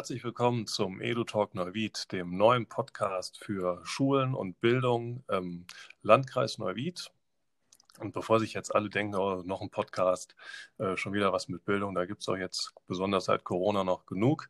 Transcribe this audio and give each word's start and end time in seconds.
herzlich 0.00 0.24
willkommen 0.24 0.66
zum 0.66 1.02
EduTalk 1.02 1.54
Neuwied, 1.54 2.10
dem 2.10 2.34
neuen 2.34 2.64
Podcast 2.64 3.36
für 3.36 3.82
Schulen 3.84 4.32
und 4.32 4.58
Bildung 4.58 5.24
im 5.28 5.66
Landkreis 6.00 6.56
Neuwied. 6.56 7.12
Und 7.98 8.14
bevor 8.14 8.40
sich 8.40 8.54
jetzt 8.54 8.74
alle 8.74 8.88
denken, 8.88 9.14
oh, 9.16 9.42
noch 9.42 9.60
ein 9.60 9.68
Podcast, 9.68 10.34
äh, 10.78 10.96
schon 10.96 11.12
wieder 11.12 11.34
was 11.34 11.48
mit 11.48 11.66
Bildung, 11.66 11.94
da 11.94 12.06
gibt 12.06 12.22
es 12.22 12.28
auch 12.30 12.38
jetzt 12.38 12.72
besonders 12.86 13.26
seit 13.26 13.44
Corona 13.44 13.84
noch 13.84 14.06
genug. 14.06 14.48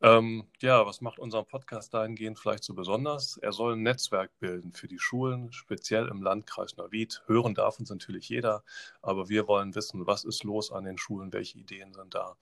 Ähm, 0.00 0.48
ja, 0.60 0.84
was 0.84 1.00
macht 1.00 1.20
unseren 1.20 1.46
Podcast 1.46 1.94
dahingehend 1.94 2.40
vielleicht 2.40 2.64
so 2.64 2.74
besonders? 2.74 3.36
Er 3.36 3.52
soll 3.52 3.74
ein 3.74 3.84
Netzwerk 3.84 4.36
bilden 4.40 4.72
für 4.72 4.88
die 4.88 4.98
Schulen, 4.98 5.52
speziell 5.52 6.08
im 6.08 6.24
Landkreis 6.24 6.76
Neuwied. 6.76 7.22
Hören 7.26 7.54
darf 7.54 7.78
uns 7.78 7.88
natürlich 7.88 8.28
jeder, 8.28 8.64
aber 9.00 9.28
wir 9.28 9.46
wollen 9.46 9.76
wissen, 9.76 10.08
was 10.08 10.24
ist 10.24 10.42
los 10.42 10.72
an 10.72 10.82
den 10.82 10.98
Schulen, 10.98 11.32
welche 11.32 11.56
Ideen 11.56 11.94
sind 11.94 12.16
da. 12.16 12.36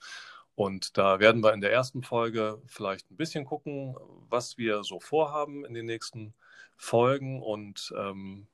Und 0.60 0.98
da 0.98 1.20
werden 1.20 1.42
wir 1.42 1.54
in 1.54 1.62
der 1.62 1.72
ersten 1.72 2.02
Folge 2.02 2.60
vielleicht 2.66 3.10
ein 3.10 3.16
bisschen 3.16 3.46
gucken, 3.46 3.96
was 4.28 4.58
wir 4.58 4.84
so 4.84 5.00
vorhaben 5.00 5.64
in 5.64 5.72
den 5.72 5.86
nächsten 5.86 6.34
Folgen. 6.76 7.42
Und 7.42 7.94
ähm, 7.96 8.46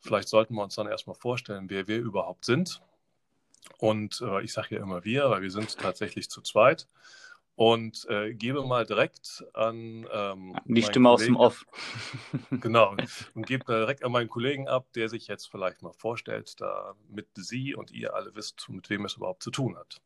vielleicht 0.00 0.26
sollten 0.26 0.56
wir 0.56 0.64
uns 0.64 0.74
dann 0.74 0.88
erstmal 0.88 1.14
vorstellen, 1.14 1.70
wer 1.70 1.86
wir 1.86 2.00
überhaupt 2.00 2.46
sind. 2.46 2.82
Und 3.78 4.20
äh, 4.22 4.42
ich 4.42 4.52
sage 4.52 4.74
ja 4.74 4.82
immer 4.82 5.04
wir, 5.04 5.30
weil 5.30 5.42
wir 5.42 5.52
sind 5.52 5.78
tatsächlich 5.78 6.28
zu 6.28 6.42
zweit. 6.42 6.88
Und 7.54 8.08
äh, 8.08 8.34
gebe 8.34 8.64
mal 8.64 8.84
direkt 8.84 9.44
an 9.54 10.08
ähm, 10.12 10.58
die 10.64 10.82
Stimme 10.82 11.10
aus 11.10 11.22
dem 11.22 11.36
Off. 11.36 11.64
genau. 12.50 12.96
Und 13.36 13.46
gebe 13.46 13.64
direkt 13.66 14.02
an 14.02 14.10
meinen 14.10 14.28
Kollegen 14.28 14.66
ab, 14.66 14.88
der 14.96 15.08
sich 15.08 15.28
jetzt 15.28 15.48
vielleicht 15.48 15.80
mal 15.80 15.92
vorstellt, 15.92 16.60
damit 16.60 17.28
Sie 17.36 17.76
und 17.76 17.92
ihr 17.92 18.14
alle 18.14 18.34
wisst, 18.34 18.68
mit 18.68 18.90
wem 18.90 19.04
es 19.04 19.14
überhaupt 19.14 19.44
zu 19.44 19.52
tun 19.52 19.76
hat. 19.76 20.00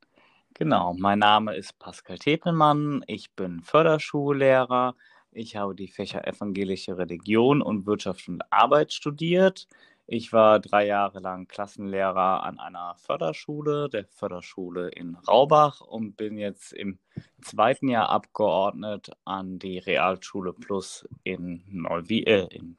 Genau, 0.59 0.95
mein 0.95 1.19
Name 1.19 1.55
ist 1.55 1.79
Pascal 1.79 2.17
Tepelmann, 2.17 3.05
ich 3.07 3.31
bin 3.33 3.61
Förderschullehrer. 3.61 4.95
Ich 5.31 5.55
habe 5.55 5.75
die 5.75 5.87
Fächer 5.87 6.27
Evangelische 6.27 6.97
Religion 6.97 7.61
und 7.61 7.85
Wirtschaft 7.85 8.27
und 8.27 8.41
Arbeit 8.51 8.95
studiert. 8.95 9.69
Ich 10.07 10.33
war 10.33 10.59
drei 10.59 10.87
Jahre 10.87 11.21
lang 11.21 11.47
Klassenlehrer 11.47 12.43
an 12.43 12.59
einer 12.59 12.95
Förderschule, 12.97 13.91
der 13.91 14.07
Förderschule 14.07 14.89
in 14.89 15.17
Raubach 15.29 15.83
und 15.83 16.17
bin 16.17 16.39
jetzt 16.39 16.73
im 16.73 16.99
zweiten 17.43 17.89
Jahr 17.89 18.09
abgeordnet 18.09 19.11
an 19.27 19.59
die 19.59 19.77
Realschule 19.77 20.55
Plus 20.55 21.07
in, 21.23 21.65
Neuwie 21.69 22.25
äh, 22.25 22.47
in 22.51 22.79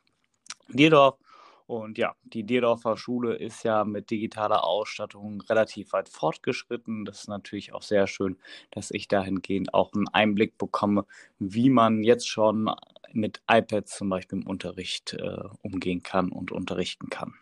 Dierdorf 0.70 1.20
und 1.68 1.98
ja, 1.98 2.16
die 2.24 2.44
Dierdorfer 2.44 2.96
Schule 2.96 3.36
ist 3.36 3.64
ja 3.64 3.84
mit 3.84 4.10
digitaler 4.10 4.64
Ausstattung 4.64 5.42
relativ 5.42 5.92
weit 5.92 6.08
fortgeschritten. 6.08 7.04
Das 7.04 7.22
ist 7.22 7.28
natürlich 7.28 7.74
auch 7.74 7.82
sehr 7.82 8.08
schön, 8.08 8.38
dass 8.72 8.90
ich 8.90 9.10
dahingehend 9.10 9.74
auch 9.74 9.92
einen 9.94 10.08
Einblick 10.08 10.58
bekomme, 10.58 11.06
wie 11.40 11.70
man 11.70 12.04
jetzt 12.04 12.30
schon 12.30 12.74
mit 13.12 13.42
iPads 13.50 13.98
zum 13.98 14.10
Beispiel 14.10 14.40
im 14.40 14.48
Unterricht 14.48 15.14
äh, 15.14 15.44
umgehen 15.62 16.04
kann 16.04 16.32
und 16.32 16.54
unterrichten 16.54 17.10
kann. 17.10 17.34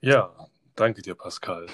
Ja, 0.00 0.34
danke 0.76 1.02
dir, 1.02 1.14
Pascal. 1.14 1.66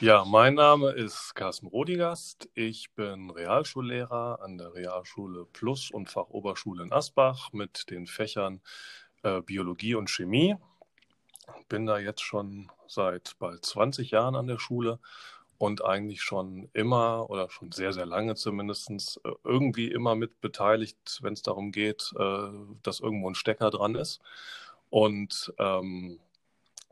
Ja, 0.00 0.24
mein 0.24 0.54
Name 0.54 0.90
ist 0.90 1.32
Carsten 1.36 1.68
Rodigast. 1.68 2.48
Ich 2.54 2.90
bin 2.94 3.30
Realschullehrer 3.30 4.40
an 4.42 4.58
der 4.58 4.74
Realschule 4.74 5.46
Plus 5.52 5.92
und 5.92 6.10
Fachoberschule 6.10 6.82
in 6.82 6.92
Asbach 6.92 7.52
mit 7.52 7.88
den 7.88 8.08
Fächern 8.08 8.60
äh, 9.22 9.40
Biologie 9.40 9.94
und 9.94 10.10
Chemie. 10.10 10.56
Bin 11.68 11.86
da 11.86 11.98
jetzt 11.98 12.22
schon 12.22 12.70
seit 12.86 13.36
bald 13.38 13.64
20 13.64 14.10
Jahren 14.10 14.36
an 14.36 14.46
der 14.46 14.58
Schule 14.58 14.98
und 15.58 15.84
eigentlich 15.84 16.22
schon 16.22 16.68
immer 16.72 17.30
oder 17.30 17.48
schon 17.48 17.70
sehr, 17.70 17.92
sehr 17.92 18.04
lange 18.04 18.34
zumindest 18.34 19.20
äh, 19.24 19.30
irgendwie 19.44 19.90
immer 19.90 20.16
mit 20.16 20.40
beteiligt, 20.40 21.20
wenn 21.22 21.34
es 21.34 21.42
darum 21.42 21.70
geht, 21.70 22.12
äh, 22.18 22.48
dass 22.82 23.00
irgendwo 23.00 23.30
ein 23.30 23.36
Stecker 23.36 23.70
dran 23.70 23.94
ist. 23.94 24.20
Und 24.90 25.54
ähm, 25.58 26.18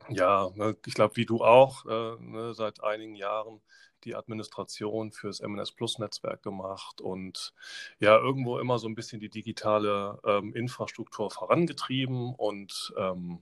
ja, 0.09 0.51
ne, 0.55 0.77
ich 0.87 0.95
glaube, 0.95 1.17
wie 1.17 1.27
du 1.27 1.45
auch, 1.45 1.85
äh, 1.87 2.17
ne, 2.21 2.55
seit 2.55 2.83
einigen 2.83 3.17
Jahren 3.17 3.61
die 4.05 4.15
Administration 4.15 5.13
fürs 5.13 5.41
MNS 5.41 5.73
Plus 5.73 5.99
Netzwerk 5.99 6.43
gemacht 6.43 7.01
und 7.01 7.55
ja, 7.99 8.17
irgendwo 8.17 8.59
immer 8.59 8.79
so 8.79 8.89
ein 8.89 8.95
bisschen 8.95 9.21
die 9.21 9.29
digitale 9.29 10.19
ähm, 10.25 10.55
Infrastruktur 10.55 11.31
vorangetrieben 11.31 12.35
und 12.35 12.93
ähm, 12.97 13.41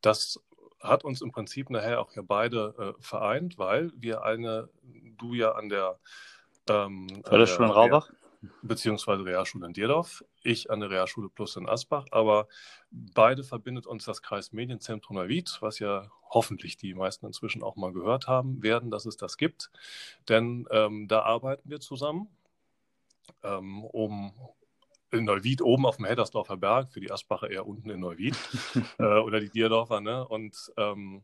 das 0.00 0.40
hat 0.80 1.04
uns 1.04 1.22
im 1.22 1.30
Prinzip 1.30 1.70
nachher 1.70 2.00
auch 2.00 2.12
hier 2.12 2.24
beide 2.24 2.74
äh, 2.98 3.02
vereint, 3.02 3.58
weil 3.58 3.92
wir 3.96 4.24
eine, 4.24 4.68
du 5.18 5.34
ja 5.34 5.52
an 5.52 5.68
der 5.68 5.98
ähm, 6.68 7.22
Förderschule 7.24 7.68
in 7.68 7.72
Raubach? 7.72 8.10
Beziehungsweise 8.62 9.24
Realschule 9.24 9.66
in 9.66 9.72
Dierdorf, 9.72 10.24
ich 10.42 10.70
an 10.70 10.80
der 10.80 10.90
Realschule 10.90 11.28
Plus 11.28 11.56
in 11.56 11.68
Asbach, 11.68 12.06
aber 12.10 12.48
beide 12.90 13.44
verbindet 13.44 13.86
uns 13.86 14.04
das 14.04 14.22
Kreismedienzentrum 14.22 15.16
Neuwied, 15.16 15.58
was 15.60 15.78
ja 15.78 16.10
hoffentlich 16.30 16.76
die 16.76 16.94
meisten 16.94 17.26
inzwischen 17.26 17.62
auch 17.62 17.76
mal 17.76 17.92
gehört 17.92 18.26
haben 18.26 18.62
werden, 18.62 18.90
dass 18.90 19.06
es 19.06 19.16
das 19.16 19.36
gibt, 19.36 19.70
denn 20.28 20.66
ähm, 20.70 21.08
da 21.08 21.22
arbeiten 21.22 21.68
wir 21.68 21.80
zusammen, 21.80 22.28
ähm, 23.42 23.84
um 23.84 24.32
in 25.12 25.24
Neuwied 25.24 25.62
oben 25.62 25.86
auf 25.86 25.96
dem 25.96 26.06
Heddersdorfer 26.06 26.56
Berg, 26.56 26.90
für 26.92 27.00
die 27.00 27.12
Asbacher 27.12 27.50
eher 27.50 27.66
unten 27.66 27.90
in 27.90 28.00
Neuwied 28.00 28.36
äh, 28.98 29.18
oder 29.18 29.40
die 29.40 29.50
Dierdorfer, 29.50 30.00
ne? 30.00 30.26
Und 30.26 30.72
ähm, 30.78 31.22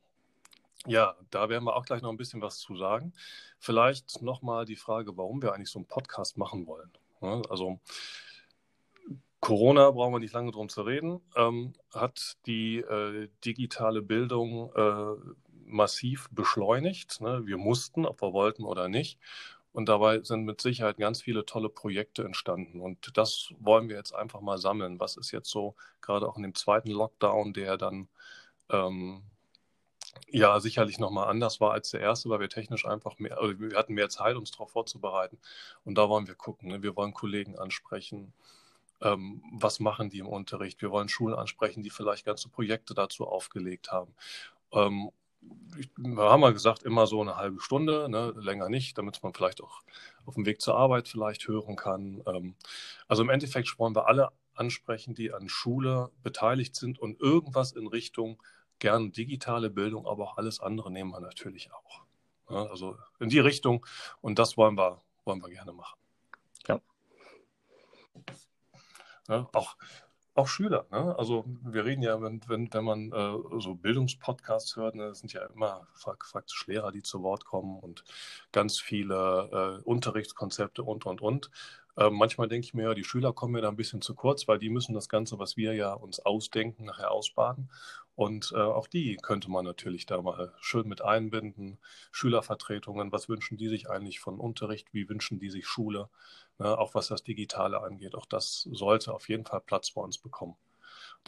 ja, 0.86 1.16
da 1.30 1.48
werden 1.48 1.64
wir 1.64 1.74
auch 1.74 1.84
gleich 1.84 2.02
noch 2.02 2.10
ein 2.10 2.16
bisschen 2.16 2.40
was 2.40 2.58
zu 2.58 2.76
sagen. 2.76 3.12
Vielleicht 3.58 4.22
nochmal 4.22 4.64
die 4.64 4.76
Frage, 4.76 5.16
warum 5.16 5.42
wir 5.42 5.52
eigentlich 5.52 5.70
so 5.70 5.78
einen 5.78 5.86
Podcast 5.86 6.36
machen 6.36 6.66
wollen. 6.66 6.90
Ne? 7.20 7.42
Also 7.48 7.80
Corona, 9.40 9.90
brauchen 9.92 10.12
wir 10.12 10.18
nicht 10.18 10.34
lange 10.34 10.50
drum 10.50 10.68
zu 10.68 10.82
reden, 10.82 11.20
ähm, 11.36 11.72
hat 11.94 12.36
die 12.46 12.78
äh, 12.78 13.28
digitale 13.44 14.02
Bildung 14.02 14.72
äh, 14.74 15.34
massiv 15.64 16.28
beschleunigt. 16.32 17.20
Ne? 17.20 17.46
Wir 17.46 17.56
mussten, 17.56 18.04
ob 18.04 18.20
wir 18.20 18.32
wollten 18.32 18.64
oder 18.64 18.88
nicht. 18.88 19.18
Und 19.72 19.88
dabei 19.88 20.22
sind 20.22 20.44
mit 20.44 20.60
Sicherheit 20.60 20.96
ganz 20.96 21.22
viele 21.22 21.44
tolle 21.44 21.68
Projekte 21.68 22.24
entstanden. 22.24 22.80
Und 22.80 23.16
das 23.16 23.52
wollen 23.60 23.88
wir 23.88 23.96
jetzt 23.96 24.14
einfach 24.14 24.40
mal 24.40 24.58
sammeln. 24.58 24.98
Was 24.98 25.16
ist 25.16 25.30
jetzt 25.30 25.50
so, 25.50 25.76
gerade 26.00 26.28
auch 26.28 26.36
in 26.36 26.42
dem 26.42 26.54
zweiten 26.54 26.90
Lockdown, 26.90 27.52
der 27.52 27.76
dann 27.76 28.08
ähm, 28.70 29.22
ja 30.28 30.60
sicherlich 30.60 30.98
nochmal 30.98 31.28
anders 31.28 31.60
war 31.60 31.72
als 31.72 31.90
der 31.90 32.00
erste, 32.00 32.28
weil 32.28 32.40
wir 32.40 32.48
technisch 32.48 32.86
einfach 32.86 33.18
mehr, 33.18 33.38
also 33.38 33.58
wir 33.58 33.76
hatten 33.76 33.94
mehr 33.94 34.08
Zeit, 34.08 34.36
uns 34.36 34.50
darauf 34.50 34.70
vorzubereiten. 34.70 35.38
Und 35.84 35.96
da 35.96 36.08
wollen 36.08 36.26
wir 36.26 36.34
gucken. 36.34 36.68
Ne? 36.68 36.82
Wir 36.82 36.96
wollen 36.96 37.14
Kollegen 37.14 37.58
ansprechen. 37.58 38.32
Ähm, 39.00 39.42
was 39.52 39.80
machen 39.80 40.10
die 40.10 40.18
im 40.18 40.26
Unterricht? 40.26 40.82
Wir 40.82 40.90
wollen 40.90 41.08
Schulen 41.08 41.34
ansprechen, 41.34 41.82
die 41.82 41.90
vielleicht 41.90 42.24
ganze 42.24 42.48
Projekte 42.48 42.94
dazu 42.94 43.26
aufgelegt 43.26 43.92
haben. 43.92 44.14
Ähm, 44.72 45.10
wir 45.96 46.24
haben 46.24 46.40
mal 46.40 46.52
gesagt, 46.52 46.82
immer 46.82 47.06
so 47.06 47.20
eine 47.20 47.36
halbe 47.36 47.60
Stunde, 47.60 48.08
ne, 48.08 48.32
länger 48.36 48.68
nicht, 48.68 48.98
damit 48.98 49.22
man 49.22 49.32
vielleicht 49.32 49.62
auch 49.62 49.82
auf 50.26 50.34
dem 50.34 50.46
Weg 50.46 50.60
zur 50.60 50.76
Arbeit 50.76 51.08
vielleicht 51.08 51.46
hören 51.46 51.76
kann. 51.76 52.22
Ähm, 52.26 52.54
also 53.06 53.22
im 53.22 53.30
Endeffekt 53.30 53.78
wollen 53.78 53.94
wir 53.94 54.08
alle 54.08 54.30
ansprechen, 54.54 55.14
die 55.14 55.32
an 55.32 55.48
Schule 55.48 56.10
beteiligt 56.22 56.74
sind 56.74 56.98
und 56.98 57.20
irgendwas 57.20 57.72
in 57.72 57.86
Richtung 57.86 58.42
gern 58.78 59.12
digitale 59.12 59.70
Bildung, 59.70 60.06
aber 60.06 60.24
auch 60.24 60.36
alles 60.38 60.60
andere 60.60 60.90
nehmen 60.90 61.10
wir 61.10 61.20
natürlich 61.20 61.72
auch. 61.72 62.02
Ja, 62.50 62.66
also 62.66 62.96
in 63.18 63.28
die 63.28 63.40
Richtung 63.40 63.84
und 64.20 64.38
das 64.38 64.56
wollen 64.56 64.76
wir, 64.76 65.00
wollen 65.24 65.42
wir 65.42 65.50
gerne 65.50 65.72
machen. 65.72 65.98
Ja. 66.66 66.80
ja 69.28 69.48
auch, 69.52 69.76
auch 70.34 70.48
Schüler. 70.48 70.86
Ne? 70.90 71.14
Also 71.18 71.44
wir 71.62 71.84
reden 71.84 72.02
ja, 72.02 72.22
wenn, 72.22 72.40
wenn, 72.48 72.72
wenn 72.72 72.84
man 72.84 73.12
äh, 73.12 73.60
so 73.60 73.74
Bildungspodcasts 73.74 74.76
hört, 74.76 74.94
ne, 74.94 75.14
sind 75.14 75.32
ja 75.32 75.44
immer 75.46 75.86
faktisch 75.94 76.66
Lehrer, 76.66 76.92
die 76.92 77.02
zu 77.02 77.22
Wort 77.22 77.44
kommen 77.44 77.78
und 77.80 78.04
ganz 78.52 78.78
viele 78.78 79.80
äh, 79.80 79.82
Unterrichtskonzepte 79.82 80.82
und, 80.82 81.04
und, 81.04 81.20
und. 81.20 81.50
Äh, 81.96 82.10
manchmal 82.10 82.48
denke 82.48 82.64
ich 82.64 82.74
mir, 82.74 82.84
ja, 82.84 82.94
die 82.94 83.04
Schüler 83.04 83.32
kommen 83.32 83.54
mir 83.54 83.60
da 83.60 83.68
ein 83.68 83.76
bisschen 83.76 84.00
zu 84.00 84.14
kurz, 84.14 84.46
weil 84.46 84.60
die 84.60 84.70
müssen 84.70 84.94
das 84.94 85.08
Ganze, 85.08 85.38
was 85.40 85.56
wir 85.56 85.74
ja 85.74 85.92
uns 85.92 86.20
ausdenken, 86.20 86.84
nachher 86.84 87.10
ausbaden. 87.10 87.68
Und 88.18 88.50
äh, 88.52 88.56
auch 88.58 88.88
die 88.88 89.16
könnte 89.16 89.48
man 89.48 89.64
natürlich 89.64 90.04
da 90.04 90.20
mal 90.20 90.52
schön 90.60 90.88
mit 90.88 91.02
einbinden. 91.02 91.78
Schülervertretungen, 92.10 93.12
was 93.12 93.28
wünschen 93.28 93.58
die 93.58 93.68
sich 93.68 93.88
eigentlich 93.88 94.18
von 94.18 94.40
Unterricht? 94.40 94.92
Wie 94.92 95.08
wünschen 95.08 95.38
die 95.38 95.50
sich 95.50 95.68
Schule? 95.68 96.08
Ne, 96.58 96.76
auch 96.76 96.94
was 96.96 97.06
das 97.06 97.22
Digitale 97.22 97.80
angeht. 97.80 98.16
Auch 98.16 98.26
das 98.26 98.62
sollte 98.72 99.14
auf 99.14 99.28
jeden 99.28 99.44
Fall 99.44 99.60
Platz 99.60 99.92
bei 99.92 100.00
uns 100.02 100.18
bekommen. 100.18 100.56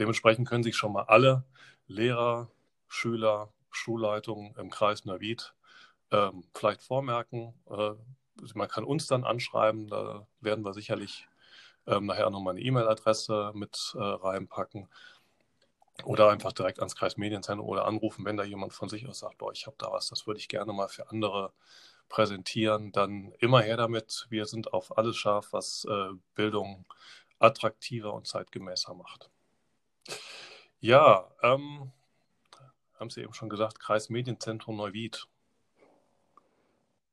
Dementsprechend 0.00 0.48
können 0.48 0.64
sich 0.64 0.76
schon 0.76 0.92
mal 0.92 1.04
alle 1.04 1.44
Lehrer, 1.86 2.50
Schüler, 2.88 3.52
Schulleitungen 3.70 4.56
im 4.56 4.68
Kreis 4.70 5.04
Neuwied 5.04 5.54
ähm, 6.10 6.42
vielleicht 6.56 6.82
vormerken, 6.82 7.54
äh, 7.70 7.92
man 8.54 8.68
kann 8.68 8.84
uns 8.84 9.06
dann 9.06 9.22
anschreiben, 9.22 9.86
da 9.86 10.26
werden 10.40 10.64
wir 10.64 10.72
sicherlich 10.72 11.28
ähm, 11.86 12.06
nachher 12.06 12.30
nochmal 12.30 12.54
eine 12.54 12.62
E-Mail-Adresse 12.62 13.52
mit 13.54 13.94
äh, 13.94 14.02
reinpacken. 14.02 14.88
Oder 16.04 16.30
einfach 16.30 16.52
direkt 16.52 16.78
ans 16.78 16.96
Kreismedienzentrum 16.96 17.66
oder 17.66 17.86
anrufen, 17.86 18.24
wenn 18.24 18.36
da 18.36 18.44
jemand 18.44 18.72
von 18.72 18.88
sich 18.88 19.06
aus 19.06 19.20
sagt, 19.20 19.38
boah, 19.38 19.52
ich 19.52 19.66
habe 19.66 19.76
da 19.78 19.90
was, 19.92 20.08
das 20.08 20.26
würde 20.26 20.40
ich 20.40 20.48
gerne 20.48 20.72
mal 20.72 20.88
für 20.88 21.10
andere 21.10 21.52
präsentieren, 22.08 22.92
dann 22.92 23.32
immer 23.38 23.62
her 23.62 23.76
damit. 23.76 24.26
Wir 24.30 24.46
sind 24.46 24.72
auf 24.72 24.98
alles 24.98 25.16
scharf, 25.16 25.52
was 25.52 25.86
äh, 25.88 26.08
Bildung 26.34 26.84
attraktiver 27.38 28.12
und 28.12 28.26
zeitgemäßer 28.26 28.94
macht. 28.94 29.30
Ja, 30.80 31.30
ähm, 31.42 31.92
haben 32.98 33.10
Sie 33.10 33.22
eben 33.22 33.34
schon 33.34 33.48
gesagt, 33.48 33.80
Kreismedienzentrum 33.80 34.76
Neuwied. 34.76 35.26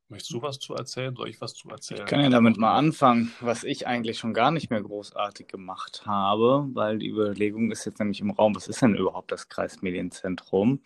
Möchtest 0.10 0.32
du 0.32 0.42
was 0.42 0.58
zu 0.58 0.74
erzählen? 0.74 1.14
Soll 1.14 1.28
ich 1.28 1.42
was 1.42 1.54
zu 1.54 1.70
erzählen? 1.70 2.02
Ich 2.02 2.06
kann 2.06 2.22
ja 2.22 2.30
damit 2.30 2.58
mal 2.58 2.74
anfangen, 2.74 3.34
was 3.42 3.66
ich 3.66 3.88
eigentlich 3.88 4.18
schon 4.18 4.34
gar 4.34 4.52
nicht 4.52 4.70
mehr 4.70 4.82
großartig 4.82 5.48
gemacht 5.48 6.04
habe, 6.06 6.66
weil 6.74 7.00
die 7.00 7.10
Überlegung 7.10 7.72
ist 7.72 7.84
jetzt 7.86 8.00
nämlich 8.00 8.22
im 8.22 8.32
Raum, 8.32 8.56
was 8.56 8.70
ist 8.70 8.82
denn 8.82 8.96
überhaupt 8.96 9.34
das 9.34 9.50
Kreismedienzentrum? 9.50 10.80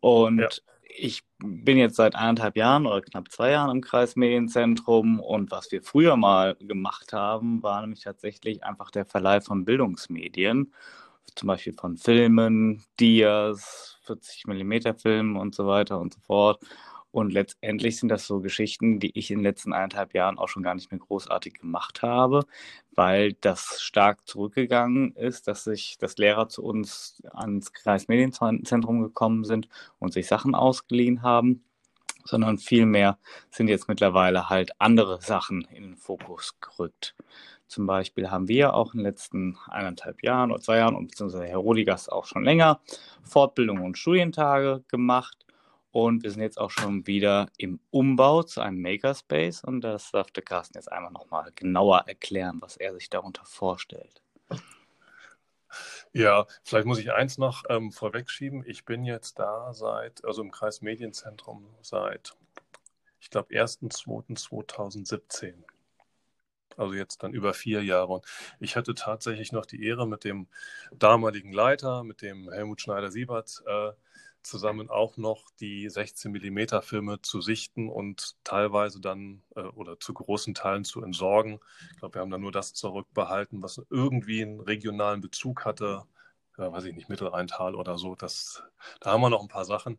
Und 0.00 0.38
ja. 0.38 0.48
ich 0.82 1.24
bin 1.38 1.76
jetzt 1.76 1.96
seit 1.96 2.14
eineinhalb 2.14 2.56
Jahren 2.56 2.86
oder 2.86 3.02
knapp 3.02 3.30
zwei 3.30 3.50
Jahren 3.50 3.70
im 3.70 3.82
Kreismedienzentrum 3.82 5.20
und 5.20 5.50
was 5.50 5.70
wir 5.70 5.82
früher 5.82 6.16
mal 6.16 6.56
gemacht 6.58 7.12
haben, 7.12 7.62
war 7.62 7.82
nämlich 7.82 8.00
tatsächlich 8.00 8.64
einfach 8.64 8.90
der 8.90 9.04
Verleih 9.04 9.42
von 9.42 9.66
Bildungsmedien, 9.66 10.72
zum 11.34 11.46
Beispiel 11.48 11.74
von 11.74 11.98
Filmen, 11.98 12.82
Dias, 12.98 13.98
40 14.04 14.46
mm 14.46 14.96
Filmen 14.96 15.36
und 15.36 15.54
so 15.54 15.66
weiter 15.66 16.00
und 16.00 16.14
so 16.14 16.20
fort. 16.20 16.62
Und 17.14 17.32
letztendlich 17.32 17.96
sind 17.96 18.08
das 18.08 18.26
so 18.26 18.40
Geschichten, 18.40 18.98
die 18.98 19.16
ich 19.16 19.30
in 19.30 19.38
den 19.38 19.44
letzten 19.44 19.72
eineinhalb 19.72 20.14
Jahren 20.14 20.36
auch 20.36 20.48
schon 20.48 20.64
gar 20.64 20.74
nicht 20.74 20.90
mehr 20.90 20.98
großartig 20.98 21.54
gemacht 21.54 22.02
habe, 22.02 22.44
weil 22.96 23.34
das 23.34 23.80
stark 23.80 24.26
zurückgegangen 24.26 25.14
ist, 25.14 25.46
dass 25.46 25.62
sich, 25.62 25.96
dass 25.96 26.16
Lehrer 26.16 26.48
zu 26.48 26.64
uns 26.64 27.22
ans 27.32 27.72
Kreismedienzentrum 27.72 29.00
gekommen 29.00 29.44
sind 29.44 29.68
und 30.00 30.12
sich 30.12 30.26
Sachen 30.26 30.56
ausgeliehen 30.56 31.22
haben, 31.22 31.62
sondern 32.24 32.58
vielmehr 32.58 33.16
sind 33.48 33.68
jetzt 33.68 33.86
mittlerweile 33.86 34.50
halt 34.50 34.72
andere 34.80 35.22
Sachen 35.22 35.68
in 35.70 35.84
den 35.84 35.96
Fokus 35.96 36.58
gerückt. 36.60 37.14
Zum 37.68 37.86
Beispiel 37.86 38.32
haben 38.32 38.48
wir 38.48 38.74
auch 38.74 38.92
in 38.92 38.98
den 38.98 39.06
letzten 39.06 39.56
eineinhalb 39.68 40.20
Jahren 40.24 40.50
oder 40.50 40.60
zwei 40.60 40.78
Jahren, 40.78 40.96
und 40.96 41.12
beziehungsweise 41.12 41.46
Herr 41.46 41.58
Rodigas 41.58 42.08
auch 42.08 42.24
schon 42.24 42.42
länger, 42.42 42.80
Fortbildungen 43.22 43.84
und 43.84 43.98
Studientage 43.98 44.82
gemacht 44.88 45.43
und 45.94 46.22
wir 46.24 46.32
sind 46.32 46.42
jetzt 46.42 46.58
auch 46.58 46.72
schon 46.72 47.06
wieder 47.06 47.46
im 47.56 47.78
Umbau 47.90 48.42
zu 48.42 48.60
einem 48.60 48.82
Makerspace 48.82 49.62
und 49.62 49.82
das 49.82 50.10
darf 50.10 50.28
der 50.32 50.42
Carsten 50.42 50.76
jetzt 50.76 50.90
einmal 50.90 51.12
nochmal 51.12 51.52
genauer 51.54 52.08
erklären, 52.08 52.60
was 52.60 52.76
er 52.76 52.94
sich 52.94 53.10
darunter 53.10 53.44
vorstellt. 53.44 54.20
Ja, 56.12 56.46
vielleicht 56.64 56.86
muss 56.86 56.98
ich 56.98 57.12
eins 57.12 57.38
noch 57.38 57.62
ähm, 57.68 57.92
vorwegschieben. 57.92 58.64
Ich 58.66 58.84
bin 58.84 59.04
jetzt 59.04 59.38
da 59.38 59.72
seit, 59.72 60.24
also 60.24 60.42
im 60.42 60.50
Kreis 60.50 60.82
Medienzentrum 60.82 61.64
seit, 61.80 62.36
ich 63.20 63.30
glaube, 63.30 63.54
1.2.2017. 63.54 65.54
Also 66.76 66.94
jetzt 66.94 67.22
dann 67.22 67.34
über 67.34 67.54
vier 67.54 67.84
Jahre. 67.84 68.14
Und 68.14 68.26
ich 68.58 68.74
hatte 68.74 68.94
tatsächlich 68.94 69.52
noch 69.52 69.64
die 69.64 69.84
Ehre, 69.84 70.08
mit 70.08 70.24
dem 70.24 70.48
damaligen 70.92 71.52
Leiter, 71.52 72.02
mit 72.02 72.20
dem 72.20 72.50
Helmut 72.50 72.80
Schneider-Siebert, 72.80 73.62
äh, 73.66 73.92
zusammen 74.44 74.90
auch 74.90 75.16
noch 75.16 75.50
die 75.60 75.88
16 75.88 76.32
mm 76.32 76.82
Filme 76.82 77.20
zu 77.22 77.40
sichten 77.40 77.88
und 77.88 78.36
teilweise 78.44 79.00
dann 79.00 79.42
äh, 79.56 79.62
oder 79.62 79.98
zu 80.00 80.14
großen 80.14 80.54
Teilen 80.54 80.84
zu 80.84 81.02
entsorgen. 81.02 81.60
Ich 81.92 81.98
glaube, 81.98 82.14
wir 82.16 82.22
haben 82.22 82.30
dann 82.30 82.42
nur 82.42 82.52
das 82.52 82.74
zurückbehalten, 82.74 83.62
was 83.62 83.80
irgendwie 83.90 84.42
einen 84.42 84.60
regionalen 84.60 85.20
Bezug 85.20 85.64
hatte. 85.64 86.04
Ja, 86.58 86.72
weiß 86.72 86.84
ich 86.84 86.94
nicht, 86.94 87.08
Mittelrheintal 87.08 87.74
oder 87.74 87.98
so. 87.98 88.14
Das, 88.14 88.62
da 89.00 89.12
haben 89.12 89.22
wir 89.22 89.30
noch 89.30 89.42
ein 89.42 89.48
paar 89.48 89.64
Sachen. 89.64 89.98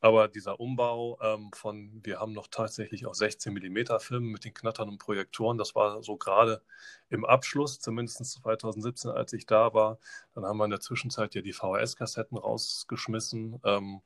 Aber 0.00 0.28
dieser 0.28 0.60
Umbau 0.60 1.18
ähm, 1.22 1.50
von, 1.54 2.00
wir 2.04 2.20
haben 2.20 2.32
noch 2.32 2.48
tatsächlich 2.48 3.06
auch 3.06 3.14
16 3.14 3.52
mm 3.52 3.98
Filme 3.98 4.26
mit 4.26 4.44
den 4.44 4.54
knatternden 4.54 4.98
Projektoren, 4.98 5.58
das 5.58 5.74
war 5.74 6.02
so 6.02 6.16
gerade 6.16 6.62
im 7.08 7.24
Abschluss, 7.24 7.80
zumindest 7.80 8.24
2017, 8.24 9.10
als 9.10 9.32
ich 9.32 9.46
da 9.46 9.72
war. 9.72 9.98
Dann 10.34 10.44
haben 10.44 10.58
wir 10.58 10.64
in 10.64 10.70
der 10.70 10.80
Zwischenzeit 10.80 11.34
ja 11.34 11.42
die 11.42 11.54
VHS-Kassetten 11.54 12.36
rausgeschmissen, 12.36 13.60
ähm, 13.64 14.02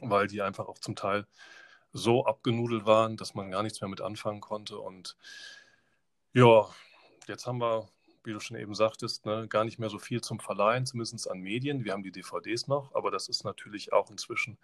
weil 0.00 0.28
die 0.28 0.42
einfach 0.42 0.68
auch 0.68 0.78
zum 0.78 0.94
Teil 0.96 1.26
so 1.92 2.24
abgenudelt 2.24 2.86
waren, 2.86 3.16
dass 3.16 3.34
man 3.34 3.50
gar 3.50 3.64
nichts 3.64 3.80
mehr 3.80 3.90
mit 3.90 4.00
anfangen 4.00 4.40
konnte. 4.40 4.78
Und 4.78 5.16
ja, 6.32 6.68
jetzt 7.26 7.46
haben 7.46 7.60
wir 7.60 7.88
wie 8.24 8.32
du 8.32 8.40
schon 8.40 8.56
eben 8.56 8.74
sagtest, 8.74 9.24
ne, 9.26 9.48
gar 9.48 9.64
nicht 9.64 9.78
mehr 9.78 9.88
so 9.88 9.98
viel 9.98 10.20
zum 10.20 10.40
Verleihen, 10.40 10.86
zumindest 10.86 11.30
an 11.30 11.40
Medien. 11.40 11.84
Wir 11.84 11.92
haben 11.92 12.02
die 12.02 12.12
DVDs 12.12 12.66
noch, 12.66 12.94
aber 12.94 13.10
das 13.10 13.28
ist 13.28 13.44
natürlich 13.44 13.92
auch 13.92 14.10
inzwischen 14.10 14.58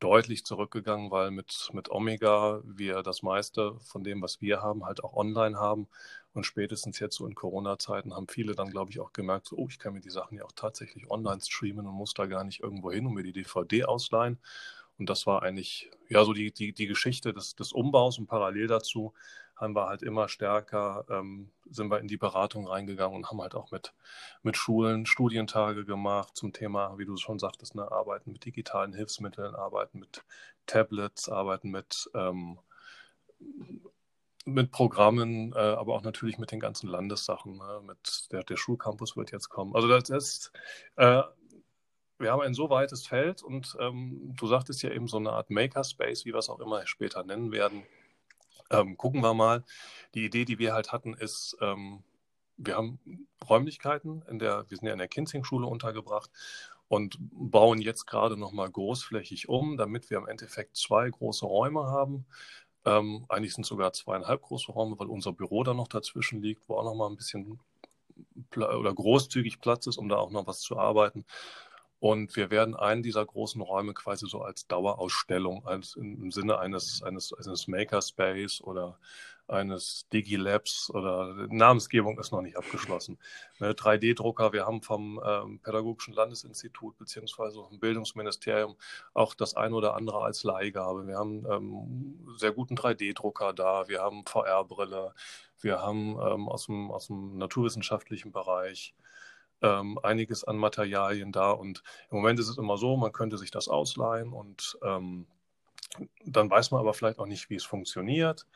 deutlich 0.00 0.44
zurückgegangen, 0.44 1.10
weil 1.10 1.30
mit, 1.30 1.70
mit 1.72 1.90
Omega 1.90 2.60
wir 2.64 3.02
das 3.02 3.22
meiste 3.22 3.78
von 3.80 4.04
dem, 4.04 4.22
was 4.22 4.40
wir 4.40 4.60
haben, 4.62 4.84
halt 4.84 5.02
auch 5.02 5.14
online 5.14 5.58
haben. 5.58 5.88
Und 6.34 6.44
spätestens 6.44 6.98
jetzt 6.98 7.16
so 7.16 7.26
in 7.26 7.34
Corona-Zeiten 7.34 8.14
haben 8.14 8.28
viele 8.28 8.54
dann, 8.54 8.70
glaube 8.70 8.90
ich, 8.90 9.00
auch 9.00 9.12
gemerkt, 9.12 9.46
so, 9.46 9.56
oh, 9.56 9.68
ich 9.70 9.78
kann 9.78 9.94
mir 9.94 10.00
die 10.00 10.10
Sachen 10.10 10.36
ja 10.36 10.44
auch 10.44 10.52
tatsächlich 10.52 11.10
online 11.10 11.40
streamen 11.40 11.86
und 11.86 11.94
muss 11.94 12.12
da 12.12 12.26
gar 12.26 12.44
nicht 12.44 12.60
irgendwo 12.60 12.92
hin 12.92 13.06
und 13.06 13.14
mir 13.14 13.22
die 13.22 13.32
DVD 13.32 13.84
ausleihen. 13.84 14.38
Und 14.98 15.10
das 15.10 15.26
war 15.26 15.42
eigentlich 15.42 15.90
ja 16.08 16.24
so 16.24 16.32
die, 16.32 16.52
die, 16.52 16.72
die 16.72 16.86
Geschichte 16.86 17.32
des, 17.32 17.54
des 17.54 17.72
Umbaus 17.72 18.18
und 18.18 18.26
parallel 18.26 18.66
dazu 18.66 19.14
haben 19.56 19.74
wir 19.74 19.88
halt 19.88 20.02
immer 20.02 20.28
stärker, 20.28 21.04
ähm, 21.08 21.50
sind 21.68 21.90
wir 21.90 21.98
in 21.98 22.08
die 22.08 22.18
Beratung 22.18 22.68
reingegangen 22.68 23.16
und 23.16 23.30
haben 23.30 23.40
halt 23.40 23.54
auch 23.54 23.70
mit, 23.70 23.94
mit 24.42 24.56
Schulen 24.56 25.06
Studientage 25.06 25.84
gemacht 25.84 26.36
zum 26.36 26.52
Thema, 26.52 26.98
wie 26.98 27.06
du 27.06 27.16
schon 27.16 27.38
sagtest, 27.38 27.74
ne, 27.74 27.90
arbeiten 27.90 28.32
mit 28.32 28.44
digitalen 28.44 28.92
Hilfsmitteln, 28.92 29.54
arbeiten 29.54 29.98
mit 29.98 30.24
Tablets, 30.66 31.28
arbeiten 31.30 31.70
mit, 31.70 32.10
ähm, 32.14 32.58
mit 34.44 34.70
Programmen, 34.70 35.52
äh, 35.54 35.58
aber 35.58 35.94
auch 35.94 36.02
natürlich 36.02 36.38
mit 36.38 36.52
den 36.52 36.60
ganzen 36.60 36.88
Landessachen. 36.88 37.56
Ne, 37.56 37.80
mit 37.86 38.30
der, 38.32 38.44
der 38.44 38.56
Schulcampus 38.56 39.16
wird 39.16 39.32
jetzt 39.32 39.48
kommen. 39.48 39.74
Also 39.74 39.88
das 39.88 40.10
ist, 40.10 40.52
äh, 40.96 41.22
wir 42.18 42.32
haben 42.32 42.42
ein 42.42 42.54
so 42.54 42.68
weites 42.70 43.06
Feld 43.06 43.42
und 43.42 43.76
ähm, 43.80 44.34
du 44.36 44.46
sagtest 44.46 44.82
ja 44.82 44.90
eben 44.90 45.08
so 45.08 45.16
eine 45.16 45.32
Art 45.32 45.50
Makerspace, 45.50 46.24
wie 46.26 46.32
wir 46.32 46.38
es 46.38 46.50
auch 46.50 46.60
immer 46.60 46.86
später 46.86 47.24
nennen 47.24 47.52
werden 47.52 47.84
ähm, 48.70 48.96
gucken 48.96 49.22
wir 49.22 49.34
mal. 49.34 49.64
Die 50.14 50.24
Idee, 50.24 50.44
die 50.44 50.58
wir 50.58 50.74
halt 50.74 50.92
hatten, 50.92 51.14
ist, 51.14 51.56
ähm, 51.60 52.02
wir 52.56 52.76
haben 52.76 52.98
Räumlichkeiten, 53.48 54.22
in 54.28 54.38
der, 54.38 54.68
wir 54.68 54.76
sind 54.76 54.86
ja 54.86 54.92
in 54.92 54.98
der 54.98 55.08
Kinzing-Schule 55.08 55.66
untergebracht 55.66 56.30
und 56.88 57.16
bauen 57.18 57.80
jetzt 57.80 58.06
gerade 58.06 58.36
nochmal 58.36 58.70
großflächig 58.70 59.48
um, 59.48 59.76
damit 59.76 60.10
wir 60.10 60.18
im 60.18 60.28
Endeffekt 60.28 60.76
zwei 60.76 61.08
große 61.10 61.44
Räume 61.44 61.84
haben. 61.84 62.26
Ähm, 62.84 63.26
eigentlich 63.28 63.54
sind 63.54 63.66
sogar 63.66 63.92
zweieinhalb 63.92 64.42
große 64.42 64.70
Räume, 64.70 64.98
weil 64.98 65.08
unser 65.08 65.32
Büro 65.32 65.64
da 65.64 65.74
noch 65.74 65.88
dazwischen 65.88 66.40
liegt, 66.40 66.68
wo 66.68 66.76
auch 66.76 66.84
nochmal 66.84 67.10
ein 67.10 67.16
bisschen 67.16 67.58
oder 68.56 68.94
großzügig 68.94 69.60
Platz 69.60 69.86
ist, 69.86 69.98
um 69.98 70.08
da 70.08 70.16
auch 70.16 70.30
noch 70.30 70.46
was 70.46 70.60
zu 70.60 70.78
arbeiten. 70.78 71.24
Und 72.06 72.36
wir 72.36 72.52
werden 72.52 72.76
einen 72.76 73.02
dieser 73.02 73.26
großen 73.26 73.60
Räume 73.60 73.92
quasi 73.92 74.28
so 74.28 74.40
als 74.40 74.68
Dauerausstellung, 74.68 75.66
als 75.66 75.96
im 75.96 76.30
Sinne 76.30 76.60
eines, 76.60 77.02
eines, 77.02 77.32
eines 77.32 77.66
Makerspace 77.66 78.60
oder 78.60 79.00
eines 79.48 80.08
Digilabs 80.12 80.88
oder 80.90 81.34
Namensgebung 81.50 82.16
ist 82.20 82.30
noch 82.30 82.42
nicht 82.42 82.56
abgeschlossen. 82.56 83.18
3D-Drucker, 83.58 84.52
wir 84.52 84.66
haben 84.66 84.82
vom 84.82 85.20
ähm, 85.26 85.58
Pädagogischen 85.58 86.14
Landesinstitut 86.14 86.96
beziehungsweise 86.96 87.64
vom 87.64 87.80
Bildungsministerium 87.80 88.76
auch 89.12 89.34
das 89.34 89.56
eine 89.56 89.74
oder 89.74 89.96
andere 89.96 90.20
als 90.20 90.44
Leihgabe. 90.44 91.08
Wir 91.08 91.16
haben 91.16 91.44
ähm, 91.50 92.36
sehr 92.36 92.52
guten 92.52 92.76
3D-Drucker 92.76 93.52
da, 93.52 93.88
wir 93.88 94.00
haben 94.00 94.24
VR-Brille, 94.26 95.12
wir 95.60 95.80
haben 95.80 96.10
ähm, 96.20 96.48
aus, 96.48 96.66
dem, 96.66 96.92
aus 96.92 97.08
dem 97.08 97.36
naturwissenschaftlichen 97.36 98.30
Bereich 98.30 98.94
ähm, 99.62 99.98
einiges 100.02 100.44
an 100.44 100.56
Materialien 100.56 101.32
da. 101.32 101.50
Und 101.50 101.82
im 102.10 102.18
Moment 102.18 102.40
ist 102.40 102.48
es 102.48 102.58
immer 102.58 102.76
so, 102.78 102.96
man 102.96 103.12
könnte 103.12 103.38
sich 103.38 103.50
das 103.50 103.68
ausleihen 103.68 104.32
und 104.32 104.78
ähm, 104.82 105.26
dann 106.24 106.50
weiß 106.50 106.70
man 106.72 106.80
aber 106.80 106.94
vielleicht 106.94 107.18
auch 107.18 107.26
nicht, 107.26 107.48
wie 107.50 107.56
es 107.56 107.64
funktioniert. 107.64 108.46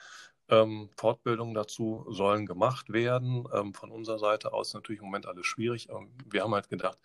Ähm, 0.49 0.91
Fortbildungen 0.97 1.55
dazu 1.55 2.05
sollen 2.09 2.45
gemacht 2.45 2.93
werden. 2.93 3.45
Ähm, 3.55 3.73
von 3.73 3.91
unserer 3.91 4.19
Seite 4.19 4.53
aus 4.53 4.75
natürlich 4.75 5.01
im 5.01 5.07
Moment 5.07 5.27
alles 5.27 5.47
schwierig. 5.47 5.89
wir 6.27 6.43
haben 6.43 6.55
halt 6.55 6.69
gedacht, 6.69 6.99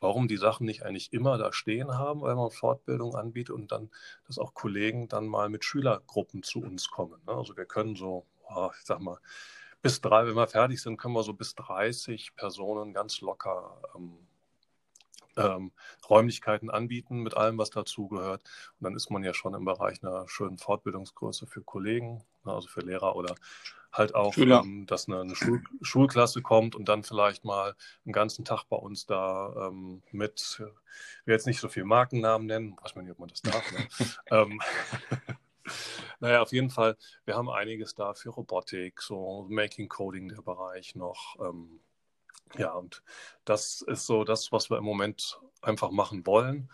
warum 0.00 0.28
die 0.28 0.36
Sachen 0.36 0.66
nicht 0.66 0.84
eigentlich 0.84 1.12
immer 1.12 1.38
da 1.38 1.52
stehen 1.52 1.96
haben, 1.96 2.20
weil 2.20 2.36
man 2.36 2.50
Fortbildung 2.50 3.14
anbietet 3.16 3.54
und 3.54 3.72
dann, 3.72 3.90
dass 4.26 4.38
auch 4.38 4.52
Kollegen 4.54 5.08
dann 5.08 5.26
mal 5.26 5.48
mit 5.48 5.64
Schülergruppen 5.64 6.42
zu 6.42 6.60
uns 6.60 6.90
kommen. 6.90 7.20
Ne? 7.26 7.32
Also 7.32 7.56
wir 7.56 7.64
können 7.64 7.96
so, 7.96 8.26
oh, 8.54 8.70
ich 8.78 8.84
sag 8.84 9.00
mal, 9.00 9.18
bis 9.82 10.00
drei, 10.00 10.26
wenn 10.26 10.34
wir 10.34 10.46
fertig 10.46 10.82
sind, 10.82 10.96
können 10.96 11.14
wir 11.14 11.22
so 11.22 11.32
bis 11.32 11.54
30 11.54 12.34
Personen 12.36 12.92
ganz 12.92 13.20
locker 13.20 13.80
ähm, 13.96 14.18
ähm, 15.36 15.72
Räumlichkeiten 16.08 16.70
anbieten 16.70 17.20
mit 17.20 17.36
allem, 17.36 17.58
was 17.58 17.70
dazugehört. 17.70 18.42
Und 18.78 18.84
dann 18.84 18.94
ist 18.94 19.10
man 19.10 19.22
ja 19.22 19.34
schon 19.34 19.54
im 19.54 19.64
Bereich 19.64 20.02
einer 20.02 20.28
schönen 20.28 20.58
Fortbildungsgröße 20.58 21.46
für 21.46 21.62
Kollegen, 21.62 22.24
ne, 22.44 22.52
also 22.52 22.68
für 22.68 22.80
Lehrer 22.80 23.16
oder 23.16 23.34
halt 23.92 24.14
auch, 24.14 24.36
ähm, 24.36 24.86
dass 24.86 25.08
eine, 25.08 25.20
eine 25.20 25.34
Schul 25.34 25.62
Schulklasse 25.82 26.42
kommt 26.42 26.76
und 26.76 26.88
dann 26.88 27.02
vielleicht 27.02 27.44
mal 27.44 27.74
einen 28.04 28.12
ganzen 28.12 28.44
Tag 28.44 28.64
bei 28.68 28.76
uns 28.76 29.06
da 29.06 29.68
ähm, 29.68 30.02
mit, 30.12 30.60
ich 30.60 31.26
will 31.26 31.34
jetzt 31.34 31.46
nicht 31.46 31.60
so 31.60 31.68
viel 31.68 31.84
Markennamen 31.84 32.46
nennen, 32.46 32.76
weiß 32.80 32.94
man 32.94 33.04
nicht, 33.04 33.12
ob 33.12 33.18
man 33.18 33.28
das 33.28 33.42
darf. 33.42 33.64
Ne? 33.72 33.88
naja, 36.20 36.42
auf 36.42 36.52
jeden 36.52 36.70
Fall, 36.70 36.96
wir 37.24 37.36
haben 37.36 37.50
einiges 37.50 37.94
da 37.94 38.14
für 38.14 38.30
Robotik, 38.30 39.00
so 39.02 39.46
Making 39.48 39.88
Coding 39.88 40.28
der 40.28 40.42
Bereich 40.42 40.94
noch. 40.94 41.36
Ähm, 41.40 41.80
ja, 42.56 42.72
und 42.72 43.02
das 43.44 43.82
ist 43.82 44.06
so 44.06 44.24
das, 44.24 44.52
was 44.52 44.70
wir 44.70 44.78
im 44.78 44.84
Moment 44.84 45.40
einfach 45.62 45.90
machen 45.90 46.26
wollen. 46.26 46.70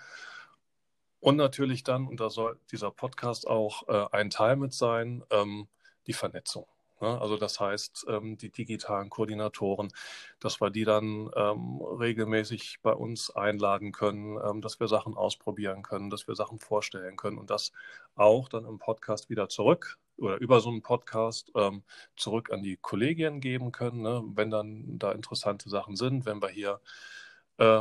Und 1.21 1.37
natürlich 1.37 1.83
dann, 1.83 2.07
und 2.07 2.21
da 2.21 2.31
soll 2.31 2.59
dieser 2.71 2.91
Podcast 2.91 3.47
auch 3.47 3.89
äh, 3.89 4.07
ein 4.13 4.31
Teil 4.31 4.57
mit 4.57 4.73
sein, 4.73 5.25
ähm, 5.31 5.69
die 6.07 6.13
Vernetzung. 6.13 6.67
Ne? 7.01 7.21
Also 7.21 7.37
das 7.37 7.61
heißt, 7.61 8.07
ähm, 8.09 8.37
die 8.39 8.51
digitalen 8.51 9.11
Koordinatoren, 9.11 9.93
dass 10.41 10.61
wir 10.61 10.71
die 10.71 10.85
dann 10.85 11.31
ähm, 11.37 11.81
regelmäßig 11.81 12.79
bei 12.83 12.93
uns 12.93 13.31
einladen 13.31 13.93
können, 13.93 14.39
ähm, 14.43 14.61
dass 14.63 14.81
wir 14.81 14.89
Sachen 14.89 15.15
ausprobieren 15.15 15.83
können, 15.83 16.11
dass 16.11 16.27
wir 16.27 16.35
Sachen 16.35 16.59
vorstellen 16.59 17.17
können 17.17 17.39
und 17.39 17.51
das 17.51 17.73
auch 18.15 18.49
dann 18.49 18.65
im 18.65 18.79
Podcast 18.79 19.29
wieder 19.31 19.49
zurück 19.49 19.99
oder 20.17 20.39
über 20.39 20.61
so 20.61 20.71
einen 20.71 20.81
Podcast 20.81 21.53
zurück 22.17 22.51
an 22.51 22.63
die 22.63 22.79
Kollegien 22.79 23.41
geben 23.41 23.71
können, 23.71 24.01
ne? 24.01 24.23
wenn 24.35 24.51
dann 24.51 24.99
da 24.99 25.13
interessante 25.13 25.69
Sachen 25.69 25.95
sind, 25.97 26.25
wenn 26.25 26.41
wir 26.41 26.49
hier 26.49 26.81
äh, 27.59 27.81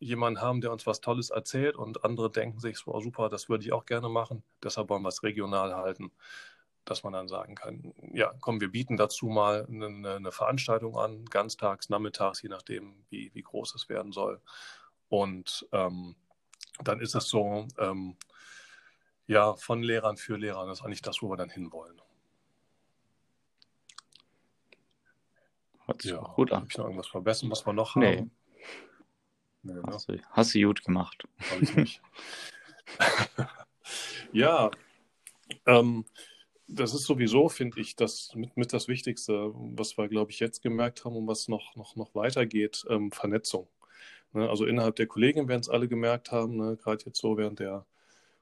jemanden 0.00 0.40
haben, 0.40 0.60
der 0.60 0.72
uns 0.72 0.86
was 0.86 1.00
Tolles 1.00 1.30
erzählt 1.30 1.76
und 1.76 2.04
andere 2.04 2.30
denken 2.30 2.58
sich, 2.58 2.78
so, 2.78 2.98
super, 3.00 3.28
das 3.28 3.48
würde 3.48 3.64
ich 3.64 3.72
auch 3.72 3.86
gerne 3.86 4.08
machen, 4.08 4.42
deshalb 4.62 4.88
wollen 4.90 5.02
wir 5.02 5.08
es 5.08 5.22
regional 5.22 5.74
halten 5.74 6.10
dass 6.84 7.04
man 7.04 7.12
dann 7.12 7.28
sagen 7.28 7.54
kann, 7.54 7.94
ja, 8.12 8.32
komm, 8.40 8.60
wir 8.60 8.70
bieten 8.70 8.96
dazu 8.96 9.26
mal 9.26 9.66
eine, 9.68 10.16
eine 10.16 10.32
Veranstaltung 10.32 10.96
an, 10.96 11.24
ganztags, 11.26 11.88
nachmittags, 11.88 12.42
je 12.42 12.48
nachdem, 12.48 13.04
wie, 13.08 13.30
wie 13.34 13.42
groß 13.42 13.74
es 13.74 13.88
werden 13.88 14.12
soll. 14.12 14.40
Und 15.08 15.66
ähm, 15.72 16.16
dann 16.82 17.00
ist 17.00 17.14
es 17.14 17.28
so, 17.28 17.66
ähm, 17.78 18.16
ja, 19.26 19.54
von 19.54 19.82
Lehrern 19.82 20.16
für 20.16 20.36
Lehrer, 20.36 20.66
das 20.66 20.80
ist 20.80 20.84
eigentlich 20.84 21.02
das, 21.02 21.22
wo 21.22 21.30
wir 21.30 21.36
dann 21.36 21.50
hinwollen. 21.50 22.00
Hört 25.86 26.02
sich 26.02 26.12
ja, 26.12 26.18
gut 26.18 26.50
an. 26.52 26.60
Habe 26.60 26.68
ich 26.70 26.78
noch 26.78 26.84
irgendwas 26.84 27.08
verbessern, 27.08 27.50
was 27.50 27.66
wir 27.66 27.72
noch 27.72 27.96
nee. 27.96 28.18
haben? 28.18 28.30
Nee, 29.62 29.74
ne? 29.74 29.82
hast, 29.86 30.08
du, 30.08 30.20
hast 30.30 30.54
du 30.54 30.60
gut 30.62 30.84
gemacht. 30.84 31.28
Habe 31.50 31.62
ich 31.62 31.76
nicht. 31.76 32.02
ja, 34.32 34.70
ähm, 35.66 36.04
das 36.74 36.94
ist 36.94 37.04
sowieso, 37.04 37.48
finde 37.48 37.80
ich, 37.80 37.96
das 37.96 38.34
mit, 38.34 38.56
mit 38.56 38.72
das 38.72 38.88
Wichtigste, 38.88 39.52
was 39.54 39.96
wir, 39.98 40.08
glaube 40.08 40.30
ich, 40.30 40.40
jetzt 40.40 40.62
gemerkt 40.62 41.04
haben 41.04 41.16
und 41.16 41.26
was 41.26 41.48
noch, 41.48 41.76
noch, 41.76 41.96
noch 41.96 42.14
weitergeht, 42.14 42.84
ähm, 42.88 43.12
Vernetzung. 43.12 43.68
Ne, 44.32 44.48
also 44.48 44.64
innerhalb 44.66 44.96
der 44.96 45.06
Kollegien 45.06 45.48
werden 45.48 45.60
es 45.60 45.68
alle 45.68 45.88
gemerkt 45.88 46.32
haben, 46.32 46.56
ne, 46.56 46.76
gerade 46.76 47.04
jetzt 47.04 47.20
so 47.20 47.36
während 47.36 47.60
der 47.60 47.86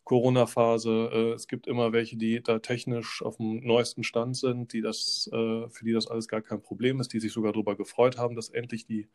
Corona-Phase. 0.05 1.11
Äh, 1.13 1.33
es 1.35 1.47
gibt 1.49 1.67
immer 1.67 1.93
welche, 1.93 2.17
die 2.17 2.43
da 2.43 2.59
technisch 2.59 3.23
auf 3.23 3.37
dem 3.37 3.61
neuesten 3.67 4.05
Stand 4.05 4.37
sind, 4.37 4.73
die 4.73 4.81
das, 4.81 5.29
äh, 5.33 5.69
für 5.69 5.85
die 5.85 5.93
das 5.93 6.07
alles 6.09 6.29
gar 6.29 6.43
kein 6.43 6.63
Problem 6.63 7.01
ist, 7.01 7.13
die 7.13 7.21
sich 7.21 7.33
sogar 7.33 7.53
darüber 7.53 7.77
gefreut 7.77 8.19
haben, 8.19 8.37
dass 8.37 8.49
endlich 8.49 8.87
die, 8.87 9.09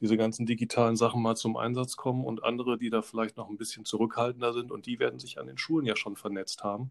diese 0.00 0.16
ganzen 0.16 0.46
digitalen 0.46 0.96
Sachen 0.96 1.22
mal 1.22 1.36
zum 1.36 1.56
Einsatz 1.56 1.96
kommen 1.96 2.24
und 2.24 2.44
andere, 2.44 2.78
die 2.78 2.90
da 2.90 3.02
vielleicht 3.02 3.36
noch 3.36 3.48
ein 3.48 3.56
bisschen 3.58 3.84
zurückhaltender 3.84 4.52
sind 4.52 4.70
und 4.72 4.86
die 4.86 4.98
werden 4.98 5.18
sich 5.18 5.38
an 5.38 5.46
den 5.46 5.58
Schulen 5.58 5.86
ja 5.86 5.96
schon 5.96 6.16
vernetzt 6.16 6.64
haben 6.64 6.90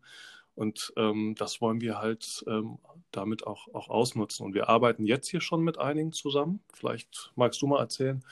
und 0.56 0.94
ähm, 0.98 1.36
das 1.38 1.62
wollen 1.62 1.82
wir 1.82 2.00
halt 2.00 2.44
ähm, 2.48 2.78
damit 3.12 3.48
auch, 3.48 3.68
auch 3.74 3.90
ausnutzen. 3.90 4.46
Und 4.46 4.54
wir 4.54 4.70
arbeiten 4.70 5.06
jetzt 5.06 5.30
hier 5.30 5.42
schon 5.42 5.64
mit 5.64 5.80
einigen 5.80 6.12
zusammen. 6.12 6.60
Vielleicht 6.74 7.32
magst 7.36 7.62
du 7.62 7.68
mal 7.68 7.80
erzählen, 7.80 8.24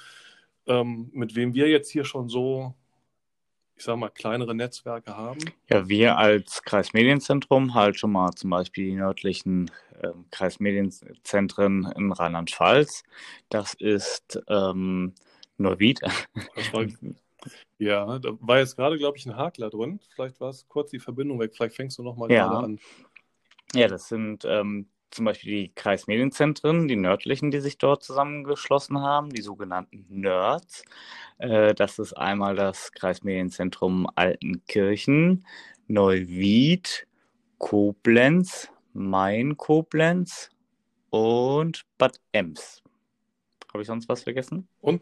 ähm, 0.68 1.10
mit 1.14 1.36
wem 1.36 1.54
wir 1.56 1.68
jetzt 1.68 1.90
hier 1.90 2.06
schon 2.06 2.30
so, 2.30 2.76
ich 3.76 3.84
sag 3.84 3.98
mal, 3.98 4.10
kleinere 4.10 4.54
Netzwerke 4.54 5.18
haben. 5.18 5.40
Ja, 5.70 5.90
wir 5.90 6.18
als 6.18 6.62
Kreismedienzentrum 6.62 7.74
halt 7.74 7.98
schon 7.98 8.12
mal 8.12 8.32
zum 8.34 8.52
Beispiel 8.52 8.86
die 8.86 8.96
nördlichen 8.96 9.72
ähm, 10.04 10.26
Kreismedienzentren 10.30 11.92
in 11.98 12.12
Rheinland-Pfalz. 12.12 13.04
Das 13.50 13.74
ist 13.74 14.40
ähm, 14.48 15.16
Neuwied. 15.58 16.02
Das 16.56 16.74
war 16.74 16.86
ja, 17.78 18.20
da 18.20 18.30
war 18.40 18.60
jetzt 18.60 18.76
gerade, 18.76 18.98
glaube 18.98 19.18
ich, 19.18 19.26
ein 19.26 19.36
Hakler 19.36 19.70
drin. 19.70 20.00
Vielleicht 20.14 20.40
war 20.40 20.50
es 20.50 20.68
kurz 20.68 20.92
die 20.92 21.00
Verbindung 21.00 21.40
weg. 21.40 21.54
Vielleicht 21.56 21.76
fängst 21.76 21.98
du 21.98 22.04
nochmal 22.04 22.32
ja. 22.32 22.48
gerade 22.48 22.66
an. 22.66 22.80
Ja, 23.74 23.88
das 23.88 24.08
sind 24.08 24.46
ähm, 24.46 24.88
zum 25.12 25.26
Beispiel 25.26 25.52
die 25.52 25.72
Kreismedienzentren, 25.76 26.88
die 26.88 26.96
nördlichen, 26.96 27.52
die 27.52 27.60
sich 27.60 27.78
dort 27.78 28.04
zusammengeschlossen 28.04 29.02
haben, 29.02 29.30
die 29.30 29.42
sogenannten 29.42 30.06
Nerds. 30.10 30.84
Äh, 31.38 31.74
das 31.74 32.00
ist 32.00 32.14
einmal 32.14 32.56
das 32.56 32.92
Kreismedienzentrum 32.94 34.08
Altenkirchen, 34.16 35.46
Neuwied, 35.88 37.08
Koblenz, 37.58 38.70
Main-Koblenz 38.94 40.50
und 41.10 41.86
Bad 41.98 42.20
Ems. 42.32 42.82
Habe 43.72 43.82
ich 43.82 43.88
sonst 43.88 44.10
was 44.10 44.24
vergessen? 44.24 44.68
Und 44.82 45.02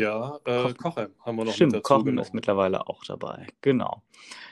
ja, 0.00 0.40
äh, 0.44 0.72
Kochem 0.74 1.14
haben 1.20 1.36
wir 1.36 1.44
noch 1.44 1.52
Stimmt, 1.52 1.72
mit 1.72 1.80
dazu 1.80 1.94
Kochem 1.94 2.06
genommen. 2.06 2.26
ist 2.26 2.34
mittlerweile 2.34 2.86
auch 2.86 3.04
dabei. 3.04 3.46
Genau. 3.60 4.02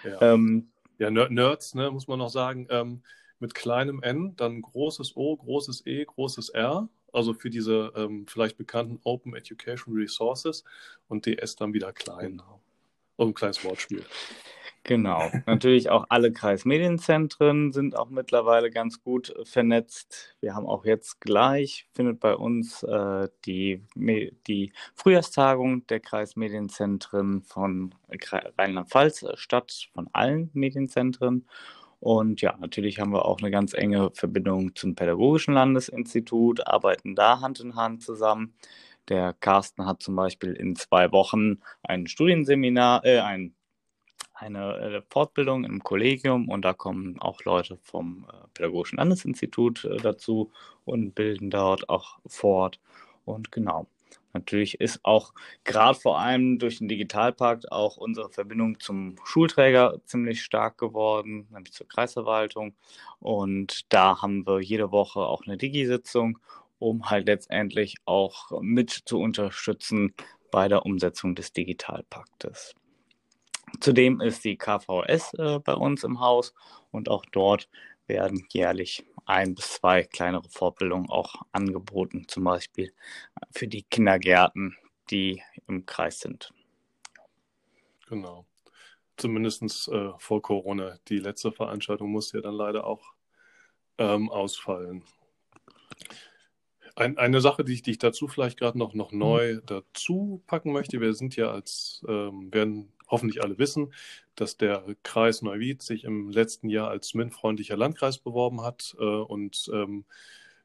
Ja, 0.05 0.21
ähm, 0.35 0.71
ja 0.99 1.11
Nerds, 1.11 1.75
ne, 1.75 1.91
muss 1.91 2.09
man 2.09 2.19
noch 2.19 2.31
sagen, 2.31 2.67
ähm, 2.71 3.03
mit 3.41 3.55
kleinem 3.55 4.03
N, 4.03 4.35
dann 4.37 4.63
großes 4.63 5.17
O, 5.17 5.37
großes 5.37 5.87
E, 5.87 6.05
großes 6.05 6.51
R. 6.51 6.89
Also 7.13 7.33
für 7.35 7.51
diese 7.51 7.93
ähm, 7.97 8.27
vielleicht 8.29 8.59
bekannten 8.59 9.01
Open 9.05 9.35
Education 9.35 9.95
Resources 9.95 10.65
und 11.09 11.25
DS 11.25 11.57
dann 11.57 11.73
wieder 11.73 11.93
klein. 11.93 12.33
Genau. 12.33 12.61
Und 13.17 13.29
ein 13.29 13.35
kleines 13.35 13.65
Wortspiel. 13.65 14.05
Genau. 14.89 15.31
Natürlich 15.45 15.91
auch 15.91 16.07
alle 16.09 16.33
Kreismedienzentren 16.33 17.75
sind 17.75 17.95
auch 17.95 18.09
mittlerweile 18.09 18.71
ganz 18.71 19.03
gut 19.03 19.29
äh, 19.29 19.45
vernetzt. 19.45 20.35
Wir 20.41 20.55
haben 20.55 20.65
auch 20.65 20.87
jetzt 20.87 21.21
gleich, 21.21 21.87
findet 21.93 22.21
bei 22.21 22.35
uns 22.35 22.83
äh, 22.85 23.29
die, 23.45 23.85
die 23.95 24.73
Frühjahrstagung 24.95 25.87
der 25.89 26.01
Kreismedienzentren 26.01 27.43
von 27.43 27.95
Rheinland-Pfalz 28.57 29.27
statt, 29.35 29.91
von 29.93 30.09
allen 30.15 30.49
Medienzentren. 30.55 31.47
Und 32.01 32.41
ja, 32.41 32.57
natürlich 32.59 32.99
haben 32.99 33.13
wir 33.13 33.27
auch 33.27 33.41
eine 33.41 33.51
ganz 33.51 33.75
enge 33.75 34.11
Verbindung 34.15 34.75
zum 34.75 34.95
Pädagogischen 34.95 35.53
Landesinstitut, 35.53 36.67
arbeiten 36.67 37.15
da 37.15 37.43
Hand 37.43 37.61
in 37.61 37.75
Hand 37.77 38.03
zusammen. 38.03 38.55
Der 39.09 39.35
Carsten 39.35 39.85
hat 39.85 40.03
zum 40.03 40.17
Beispiel 40.17 40.55
in 40.55 40.77
zwei 40.77 41.13
Wochen 41.13 41.61
ein 41.83 42.07
Studienseminar, 42.07 43.05
äh, 43.05 43.21
ein 43.21 43.55
eine 44.39 44.77
äh, 44.77 45.03
Fortbildung 45.11 45.65
im 45.65 45.83
Kollegium 45.83 46.49
und 46.49 46.65
da 46.65 46.73
kommen 46.73 47.21
auch 47.21 47.43
Leute 47.45 47.79
vom 47.83 48.27
äh, 48.29 48.47
Pädagogischen 48.55 48.99
Landesinstitut 48.99 49.85
äh, 49.85 49.97
dazu 49.97 50.51
und 50.85 51.15
bilden 51.15 51.51
dort 51.51 51.89
auch 51.89 52.19
fort. 52.27 52.81
Und 53.25 53.51
genau, 53.53 53.87
natürlich 54.33 54.81
ist 54.81 55.01
auch 55.03 55.35
gerade 55.65 55.99
vor 55.99 56.21
allem 56.21 56.59
durch 56.59 56.79
den 56.79 56.89
Digitalpakt 56.89 57.73
auch 57.73 57.97
unsere 57.97 58.31
Verbindung 58.31 58.79
zum 58.81 59.17
Schulträger 59.25 60.01
ziemlich 60.05 60.43
stark 60.43 60.79
geworden, 60.79 61.49
nämlich 61.51 61.73
zur 61.73 61.89
Kreisverwaltung. 61.89 62.75
Und 63.19 63.93
da 63.93 64.23
haben 64.23 64.47
wir 64.47 64.61
jede 64.61 64.93
Woche 64.93 65.21
auch 65.21 65.43
eine 65.47 65.57
Digi-Sitzung, 65.57 66.39
um 66.79 67.11
halt 67.11 67.27
letztendlich 67.27 67.97
auch 68.05 68.61
mit 68.61 68.91
zu 68.91 69.19
unterstützen 69.19 70.15
bei 70.51 70.69
der 70.69 70.87
Umsetzung 70.87 71.35
des 71.35 71.53
Digitalpaktes. 71.53 72.75
Zudem 73.81 74.21
ist 74.21 74.45
die 74.45 74.57
KVS 74.57 75.35
äh, 75.35 75.59
bei 75.61 75.75
uns 75.75 76.05
im 76.05 76.21
Haus 76.21 76.55
und 76.91 77.09
auch 77.09 77.25
dort 77.33 77.69
werden 78.07 78.47
jährlich 78.51 79.05
ein 79.27 79.55
bis 79.55 79.75
zwei 79.75 80.05
kleinere 80.05 80.49
Fortbildungen 80.49 81.11
auch 81.11 81.35
angeboten, 81.53 82.27
zum 82.29 82.45
Beispiel 82.45 82.93
für 83.53 83.69
die 83.69 83.83
Kindergärten, 83.83 84.77
die 85.11 85.43
im 85.67 85.85
Kreis 85.85 86.21
sind. 86.21 86.53
Genau. 88.09 88.47
Zumindest 89.17 89.89
äh, 89.89 90.13
vor 90.19 90.41
Corona. 90.41 90.99
Die 91.09 91.19
letzte 91.19 91.53
Veranstaltung 91.53 92.11
musste 92.11 92.39
ja 92.39 92.43
dann 92.43 92.55
leider 92.55 92.87
auch 92.87 93.13
ähm, 93.99 94.31
ausfallen. 94.31 95.05
Ein, 96.97 97.19
eine 97.19 97.41
Sache, 97.41 97.65
die 97.65 97.75
ich, 97.75 97.83
die 97.83 97.93
ich 97.93 97.99
dazu 97.99 98.29
vielleicht 98.29 98.59
gerade 98.59 98.79
noch, 98.79 98.95
noch 98.95 99.13
neu 99.13 99.55
mhm. 99.55 99.63
dazu 99.67 100.43
packen 100.47 100.73
möchte, 100.73 101.01
wir 101.01 101.15
sind 101.15 101.37
ja 101.37 101.51
als, 101.51 102.05
ähm, 102.09 102.53
werden 102.53 102.93
hoffentlich 103.09 103.43
alle 103.43 103.59
wissen, 103.59 103.93
dass 104.35 104.57
der 104.57 104.85
Kreis 105.03 105.43
Neuwied 105.43 105.83
sich 105.83 106.05
im 106.05 106.31
letzten 106.31 106.69
Jahr 106.69 106.89
als 106.89 107.15
MINT-freundlicher 107.15 107.77
Landkreis 107.77 108.19
beworben 108.19 108.63
hat 108.63 108.97
äh, 108.99 109.05
und 109.05 109.71
ähm, 109.73 110.05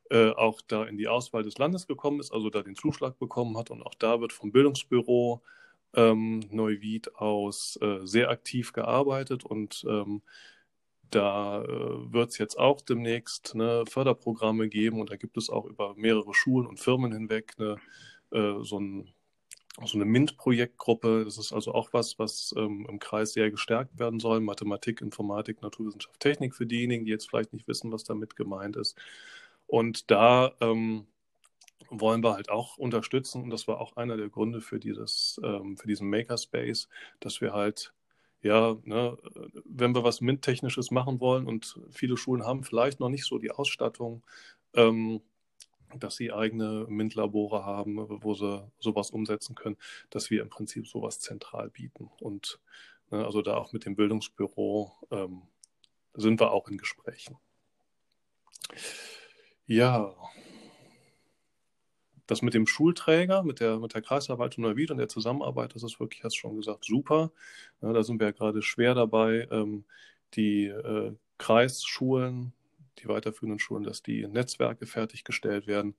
äh, 0.09 0.29
auch 0.31 0.61
da 0.61 0.83
in 0.85 0.97
die 0.97 1.07
Auswahl 1.07 1.43
des 1.43 1.57
Landes 1.57 1.87
gekommen 1.87 2.19
ist, 2.19 2.31
also 2.31 2.49
da 2.49 2.61
den 2.61 2.75
Zuschlag 2.75 3.17
bekommen 3.19 3.57
hat. 3.57 3.71
Und 3.71 3.81
auch 3.83 3.95
da 3.95 4.21
wird 4.21 4.33
vom 4.33 4.51
Bildungsbüro 4.51 5.41
ähm, 5.95 6.41
Neuwied 6.51 7.15
aus 7.15 7.77
äh, 7.81 7.99
sehr 8.05 8.29
aktiv 8.29 8.73
gearbeitet 8.73 9.45
und 9.45 9.85
ähm, 9.87 10.21
da 11.09 11.63
äh, 11.63 12.13
wird 12.13 12.31
es 12.31 12.37
jetzt 12.37 12.57
auch 12.57 12.81
demnächst 12.81 13.53
ne, 13.55 13.83
Förderprogramme 13.87 14.69
geben 14.69 14.99
und 14.99 15.11
da 15.11 15.15
gibt 15.15 15.37
es 15.37 15.49
auch 15.49 15.65
über 15.65 15.93
mehrere 15.95 16.33
Schulen 16.33 16.67
und 16.67 16.79
Firmen 16.79 17.11
hinweg 17.11 17.57
ne, 17.59 17.77
äh, 18.31 18.63
so 18.63 18.79
ein 18.79 19.13
so 19.81 19.97
eine 19.97 20.05
MINT-Projektgruppe. 20.05 21.23
Das 21.25 21.37
ist 21.37 21.51
also 21.51 21.73
auch 21.73 21.89
was, 21.93 22.19
was 22.19 22.53
ähm, 22.57 22.85
im 22.89 22.99
Kreis 22.99 23.33
sehr 23.33 23.49
gestärkt 23.49 23.97
werden 23.97 24.19
soll. 24.19 24.39
Mathematik, 24.39 25.01
Informatik, 25.01 25.61
Naturwissenschaft, 25.61 26.19
Technik 26.19 26.55
für 26.55 26.65
diejenigen, 26.65 27.05
die 27.05 27.11
jetzt 27.11 27.29
vielleicht 27.29 27.53
nicht 27.53 27.67
wissen, 27.67 27.91
was 27.91 28.03
damit 28.03 28.35
gemeint 28.35 28.75
ist. 28.75 28.97
Und 29.67 30.11
da 30.11 30.53
ähm, 30.61 31.07
wollen 31.89 32.23
wir 32.23 32.33
halt 32.33 32.49
auch 32.49 32.77
unterstützen. 32.77 33.43
Und 33.43 33.49
das 33.49 33.67
war 33.67 33.79
auch 33.81 33.95
einer 33.95 34.17
der 34.17 34.29
Gründe 34.29 34.61
für 34.61 34.79
dieses, 34.79 35.39
ähm, 35.43 35.77
für 35.77 35.87
diesen 35.87 36.09
Makerspace, 36.09 36.87
dass 37.19 37.41
wir 37.41 37.53
halt, 37.53 37.93
ja, 38.41 38.77
ne, 38.83 39.17
wenn 39.65 39.95
wir 39.95 40.03
was 40.03 40.21
MINT-Technisches 40.21 40.91
machen 40.91 41.19
wollen 41.19 41.47
und 41.47 41.79
viele 41.91 42.17
Schulen 42.17 42.45
haben 42.45 42.63
vielleicht 42.63 42.99
noch 42.99 43.09
nicht 43.09 43.25
so 43.25 43.39
die 43.39 43.51
Ausstattung, 43.51 44.23
ähm, 44.75 45.21
dass 45.99 46.15
sie 46.15 46.31
eigene 46.31 46.85
MINT-Labore 46.87 47.65
haben, 47.65 47.97
wo 48.23 48.33
sie 48.33 48.67
sowas 48.79 49.11
umsetzen 49.11 49.55
können, 49.55 49.77
dass 50.09 50.29
wir 50.29 50.41
im 50.41 50.49
Prinzip 50.49 50.87
sowas 50.87 51.19
zentral 51.19 51.69
bieten. 51.69 52.09
Und 52.19 52.59
ne, 53.11 53.25
also 53.25 53.41
da 53.41 53.55
auch 53.57 53.73
mit 53.73 53.85
dem 53.85 53.95
Bildungsbüro 53.95 54.91
ähm, 55.11 55.43
sind 56.13 56.39
wir 56.39 56.51
auch 56.51 56.67
in 56.67 56.77
Gesprächen. 56.77 57.37
Ja, 59.65 60.13
das 62.27 62.41
mit 62.41 62.53
dem 62.53 62.67
Schulträger, 62.67 63.43
mit 63.43 63.59
der, 63.59 63.79
mit 63.79 63.93
der 63.93 64.01
Kreisverwaltung 64.01 64.63
Neuwied 64.63 64.91
und 64.91 64.97
der 64.97 65.09
Zusammenarbeit, 65.09 65.75
das 65.75 65.83
ist 65.83 65.99
wirklich, 65.99 66.23
hast 66.23 66.35
du 66.35 66.39
schon 66.39 66.55
gesagt, 66.55 66.85
super. 66.85 67.31
Ja, 67.81 67.93
da 67.93 68.03
sind 68.03 68.19
wir 68.19 68.27
ja 68.27 68.31
gerade 68.31 68.61
schwer 68.61 68.95
dabei, 68.95 69.47
ähm, 69.51 69.83
die 70.35 70.65
äh, 70.65 71.13
Kreisschulen, 71.37 72.53
die 72.99 73.07
weiterführenden 73.07 73.59
Schulen, 73.59 73.83
dass 73.83 74.03
die 74.03 74.27
Netzwerke 74.27 74.85
fertiggestellt 74.85 75.67
werden. 75.67 75.95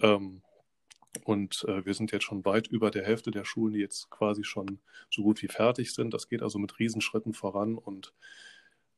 Ähm, 0.00 0.42
und 1.24 1.64
äh, 1.68 1.84
wir 1.84 1.94
sind 1.94 2.12
jetzt 2.12 2.24
schon 2.24 2.44
weit 2.44 2.66
über 2.66 2.90
der 2.90 3.04
Hälfte 3.04 3.30
der 3.30 3.44
Schulen, 3.44 3.74
die 3.74 3.80
jetzt 3.80 4.10
quasi 4.10 4.44
schon 4.44 4.80
so 5.10 5.22
gut 5.22 5.42
wie 5.42 5.48
fertig 5.48 5.94
sind. 5.94 6.12
Das 6.12 6.28
geht 6.28 6.42
also 6.42 6.58
mit 6.58 6.78
Riesenschritten 6.78 7.32
voran 7.32 7.76
und 7.76 8.12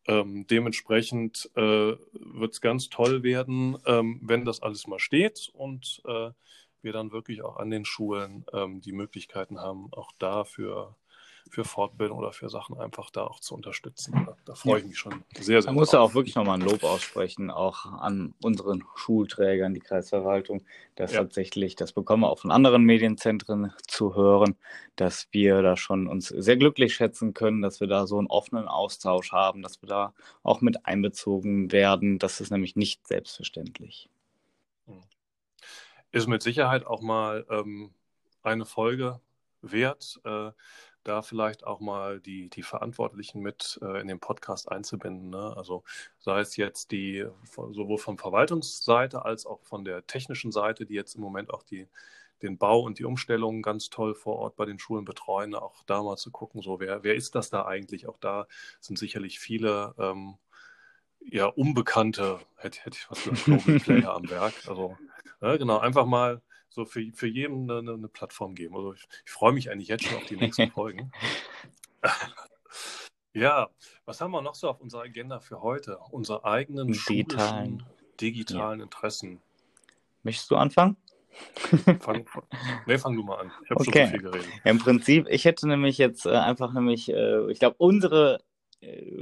ähm, 0.07 0.47
dementsprechend 0.49 1.51
äh, 1.55 1.61
wird 1.61 2.53
es 2.53 2.61
ganz 2.61 2.89
toll 2.89 3.23
werden, 3.23 3.77
ähm, 3.87 4.21
wenn 4.23 4.45
das 4.45 4.63
alles 4.63 4.87
mal 4.87 4.99
steht 4.99 5.51
und 5.53 6.03
äh, 6.07 6.31
wir 6.81 6.93
dann 6.93 7.13
wirklich 7.13 7.43
auch 7.43 7.57
an 7.57 7.71
den 7.71 7.85
Schulen 7.85 8.45
ähm, 8.53 8.81
die 8.81 8.93
Möglichkeiten 8.93 9.61
haben, 9.61 9.93
auch 9.93 10.13
dafür 10.19 10.97
für 10.97 10.97
Fortbildung 11.49 12.19
oder 12.19 12.33
für 12.33 12.49
Sachen 12.49 12.79
einfach 12.79 13.11
da 13.11 13.25
auch 13.25 13.41
zu 13.41 13.55
unterstützen. 13.55 14.25
Da, 14.27 14.37
da 14.45 14.55
freue 14.55 14.81
ich 14.81 14.87
mich 14.87 14.99
schon 14.99 15.25
sehr, 15.35 15.63
sehr. 15.63 15.63
Da 15.63 15.73
muss 15.73 15.93
ja 15.93 16.01
auch 16.01 16.15
wirklich 16.15 16.35
nochmal 16.35 16.59
ein 16.59 16.67
Lob 16.67 16.85
aussprechen, 16.85 17.51
auch 17.51 17.87
an 17.87 18.35
unseren 18.43 18.85
Schulträgern, 18.95 19.75
die 19.75 19.81
Kreisverwaltung, 19.81 20.65
dass 20.95 21.13
ja. 21.13 21.21
tatsächlich, 21.21 21.77
das 21.77 21.93
bekommen 21.93 22.23
wir 22.23 22.31
auch 22.31 22.39
von 22.39 22.51
anderen 22.51 22.85
Medienzentren 22.85 23.73
zu 23.87 24.15
hören, 24.15 24.57
dass 24.97 25.29
wir 25.33 25.63
da 25.63 25.77
schon 25.77 26.07
uns 26.07 26.29
sehr 26.29 26.57
glücklich 26.57 26.95
schätzen 26.95 27.35
können, 27.35 27.63
dass 27.63 27.81
wir 27.81 27.87
da 27.87 28.07
so 28.07 28.19
einen 28.19 28.29
offenen 28.29 28.69
Austausch 28.69 29.33
haben, 29.33 29.63
dass 29.63 29.83
wir 29.83 29.89
da 29.89 30.15
auch 30.43 30.61
mit 30.61 30.87
einbezogen 30.87 31.73
werden. 31.73 32.19
Das 32.19 32.41
ist 32.41 32.51
nämlich 32.51 32.77
nicht 32.77 33.07
selbstverständlich. 33.07 34.09
Hm. 34.87 35.03
Ist 36.13 36.27
mit 36.27 36.43
Sicherheit 36.43 36.87
auch 36.87 37.01
mal 37.01 37.47
ähm, 37.51 37.91
eine 38.43 38.65
Folge 38.65 39.21
wert. 39.63 40.21
Äh, 40.25 40.51
da 41.09 41.23
vielleicht 41.23 41.65
auch 41.65 41.81
mal 41.81 42.21
die, 42.21 42.49
die 42.51 42.63
Verantwortlichen 42.63 43.41
mit 43.41 43.79
äh, 43.83 44.01
in 44.01 44.09
den 44.09 44.21
Podcast 44.21 44.71
einzubinden. 44.71 45.31
Ne? 45.31 45.55
Also 45.57 45.83
sei 46.19 46.41
es 46.41 46.57
jetzt 46.57 46.93
die 46.93 47.27
sowohl 47.55 47.99
von 47.99 48.19
Verwaltungsseite 48.19 49.25
als 49.25 49.47
auch 49.47 49.61
von 49.63 49.85
der 49.85 50.07
technischen 50.07 50.53
Seite, 50.53 50.87
die 50.87 50.95
jetzt 50.95 51.15
im 51.15 51.23
Moment 51.23 51.53
auch 51.53 51.63
die, 51.63 51.89
den 52.43 52.59
Bau 52.59 52.81
und 52.81 52.99
die 52.99 53.05
Umstellung 53.05 53.63
ganz 53.63 53.91
toll 53.91 54.15
vor 54.15 54.37
Ort 54.37 54.57
bei 54.57 54.67
den 54.67 54.79
Schulen 54.79 55.05
betreuen, 55.05 55.55
auch 55.55 55.83
da 55.85 56.03
mal 56.03 56.17
zu 56.17 56.31
gucken, 56.31 56.63
so 56.63 56.79
wer, 56.79 57.03
wer 57.03 57.15
ist 57.15 57.35
das 57.35 57.51
da 57.51 57.65
eigentlich? 57.67 58.07
Auch 58.07 58.19
da 58.19 58.47
sind 58.81 58.99
sicherlich 58.99 59.39
viele 59.41 59.95
ähm, 59.99 60.37
ja, 61.21 61.47
Unbekannte, 61.47 62.39
hätte, 62.57 62.81
hätte 62.83 62.97
ich 62.97 63.11
was 63.11 63.25
gesagt, 63.25 63.85
Player 63.85 64.15
am 64.15 64.29
Werk. 64.31 64.55
Also 64.67 64.97
ja, 65.41 65.53
ne, 65.53 65.59
genau, 65.59 65.79
einfach 65.79 66.07
mal 66.07 66.43
so 66.69 66.85
für, 66.85 67.05
für 67.13 67.27
jeden 67.27 67.71
eine, 67.71 67.93
eine 67.93 68.09
Plattform 68.09 68.55
geben. 68.55 68.77
Also 68.77 68.93
ich, 68.95 69.07
ich 69.25 69.31
freue 69.31 69.53
mich 69.53 69.71
eigentlich 69.71 69.89
jetzt 69.89 70.05
schon 70.05 70.17
auf 70.17 70.27
die 70.27 70.37
nächsten 70.37 70.71
Folgen. 70.73 71.13
ja, 73.33 73.69
was 74.05 74.21
haben 74.21 74.31
wir 74.31 74.43
noch 74.43 74.55
so 74.55 74.69
auf 74.69 74.81
unserer 74.81 75.03
Agenda 75.03 75.41
für 75.41 75.63
heute? 75.63 75.99
Unsere 76.11 76.45
eigenen 76.45 76.93
digitalen, 77.09 77.85
digitalen 78.21 78.81
ja. 78.81 78.85
Interessen. 78.85 79.41
Möchtest 80.23 80.51
du 80.51 80.57
anfangen? 80.57 80.97
fang, 82.01 82.27
nee, 82.87 82.99
fang 82.99 83.15
du 83.15 83.23
mal 83.23 83.37
an. 83.37 83.53
Ich 83.65 83.71
habe 83.71 83.81
okay. 83.81 84.01
schon 84.01 84.07
so 84.07 84.11
viel 84.11 84.23
geredet. 84.23 84.49
Im 84.65 84.79
Prinzip, 84.79 85.27
ich 85.29 85.45
hätte 85.45 85.69
nämlich 85.69 85.99
jetzt 85.99 86.27
äh, 86.27 86.31
einfach 86.31 86.73
nämlich, 86.73 87.11
äh, 87.11 87.51
ich 87.51 87.59
glaube, 87.59 87.77
unsere 87.79 88.41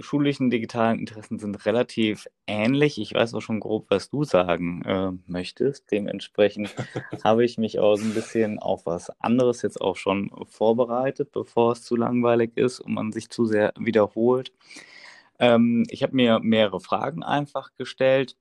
schulischen 0.00 0.50
digitalen 0.50 0.98
Interessen 0.98 1.38
sind 1.38 1.64
relativ 1.64 2.26
ähnlich. 2.46 3.00
Ich 3.00 3.14
weiß 3.14 3.34
auch 3.34 3.40
schon 3.40 3.60
grob, 3.60 3.86
was 3.88 4.10
du 4.10 4.24
sagen 4.24 4.82
äh, 4.82 5.12
möchtest. 5.26 5.90
Dementsprechend 5.90 6.74
habe 7.24 7.44
ich 7.44 7.56
mich 7.56 7.78
auch 7.78 7.96
so 7.96 8.04
ein 8.04 8.14
bisschen 8.14 8.58
auf 8.58 8.84
was 8.84 9.10
anderes 9.20 9.62
jetzt 9.62 9.80
auch 9.80 9.96
schon 9.96 10.30
vorbereitet, 10.46 11.32
bevor 11.32 11.72
es 11.72 11.82
zu 11.82 11.96
langweilig 11.96 12.52
ist 12.56 12.80
und 12.80 12.92
man 12.92 13.12
sich 13.12 13.30
zu 13.30 13.46
sehr 13.46 13.72
wiederholt. 13.78 14.52
Ähm, 15.38 15.84
ich 15.88 16.02
habe 16.02 16.14
mir 16.14 16.40
mehrere 16.40 16.80
Fragen 16.80 17.22
einfach 17.22 17.74
gestellt. 17.76 18.36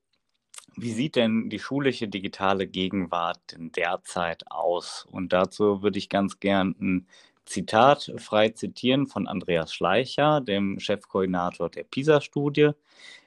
Wie 0.76 0.92
sieht 0.92 1.16
denn 1.16 1.50
die 1.50 1.60
schulische 1.60 2.10
digitale 2.10 2.68
Gegenwart 2.68 3.54
denn 3.54 3.72
derzeit 3.72 4.52
aus? 4.52 5.08
Und 5.10 5.32
dazu 5.32 5.82
würde 5.82 5.98
ich 5.98 6.10
ganz 6.10 6.42
gern 6.42 6.76
ein 6.82 7.08
Zitat 7.46 8.12
frei 8.18 8.50
zitieren 8.50 9.08
von 9.08 9.28
Andreas 9.28 9.74
Schleicher, 9.74 10.42
dem 10.42 10.80
Chefkoordinator 10.80 11.70
der 11.70 11.84
PISA-Studie. 11.84 12.72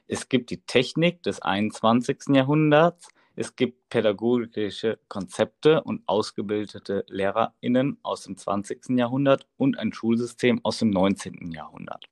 Es 0.07 0.28
gibt 0.28 0.50
die 0.50 0.62
Technik 0.62 1.22
des 1.22 1.40
21. 1.40 2.35
Jahrhunderts, 2.35 3.09
es 3.40 3.54
gibt 3.54 3.88
pädagogische 3.88 4.98
Konzepte 5.07 5.85
und 5.85 6.02
ausgebildete 6.07 7.04
LehrerInnen 7.09 7.98
aus 8.02 8.22
dem 8.22 8.37
20. 8.37 8.98
Jahrhundert 8.98 9.46
und 9.57 9.78
ein 9.78 9.92
Schulsystem 9.92 10.59
aus 10.64 10.81
dem 10.81 10.90
19. 10.90 11.52
Jahrhundert. 11.52 12.07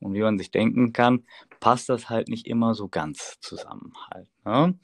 Und 0.00 0.14
wie 0.14 0.22
man 0.22 0.38
sich 0.38 0.50
denken 0.50 0.92
kann, 0.92 1.26
passt 1.60 1.90
das 1.90 2.08
halt 2.08 2.28
nicht 2.28 2.46
immer 2.46 2.74
so 2.74 2.88
ganz 2.88 3.38
zusammen 3.40 3.92
halt. 4.10 4.28
Ne? 4.46 4.78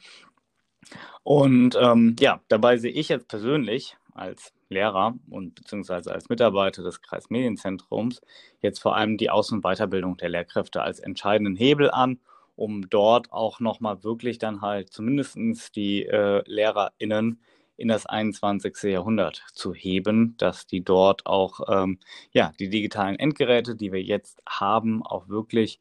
Und 1.22 1.76
ähm, 1.80 2.16
ja, 2.20 2.40
dabei 2.48 2.76
sehe 2.76 2.92
ich 2.92 3.08
jetzt 3.08 3.28
persönlich 3.28 3.96
als 4.18 4.52
Lehrer 4.68 5.14
und 5.30 5.54
beziehungsweise 5.54 6.12
als 6.12 6.28
Mitarbeiter 6.28 6.82
des 6.82 7.02
Kreismedienzentrums 7.02 8.20
jetzt 8.60 8.80
vor 8.80 8.96
allem 8.96 9.16
die 9.16 9.30
Aus- 9.30 9.52
und 9.52 9.62
Weiterbildung 9.62 10.16
der 10.16 10.28
Lehrkräfte 10.28 10.82
als 10.82 11.00
entscheidenden 11.00 11.56
Hebel 11.56 11.90
an, 11.90 12.18
um 12.56 12.90
dort 12.90 13.32
auch 13.32 13.60
nochmal 13.60 14.04
wirklich 14.04 14.38
dann 14.38 14.60
halt 14.60 14.92
zumindest 14.92 15.76
die 15.76 16.04
äh, 16.04 16.42
LehrerInnen 16.46 17.40
in 17.78 17.88
das 17.88 18.06
21. 18.06 18.82
Jahrhundert 18.90 19.44
zu 19.54 19.72
heben, 19.72 20.36
dass 20.36 20.66
die 20.66 20.82
dort 20.82 21.26
auch 21.26 21.60
ähm, 21.68 21.98
ja, 22.32 22.52
die 22.58 22.68
digitalen 22.68 23.18
Endgeräte, 23.18 23.76
die 23.76 23.92
wir 23.92 24.02
jetzt 24.02 24.42
haben, 24.46 25.04
auch 25.04 25.28
wirklich 25.28 25.80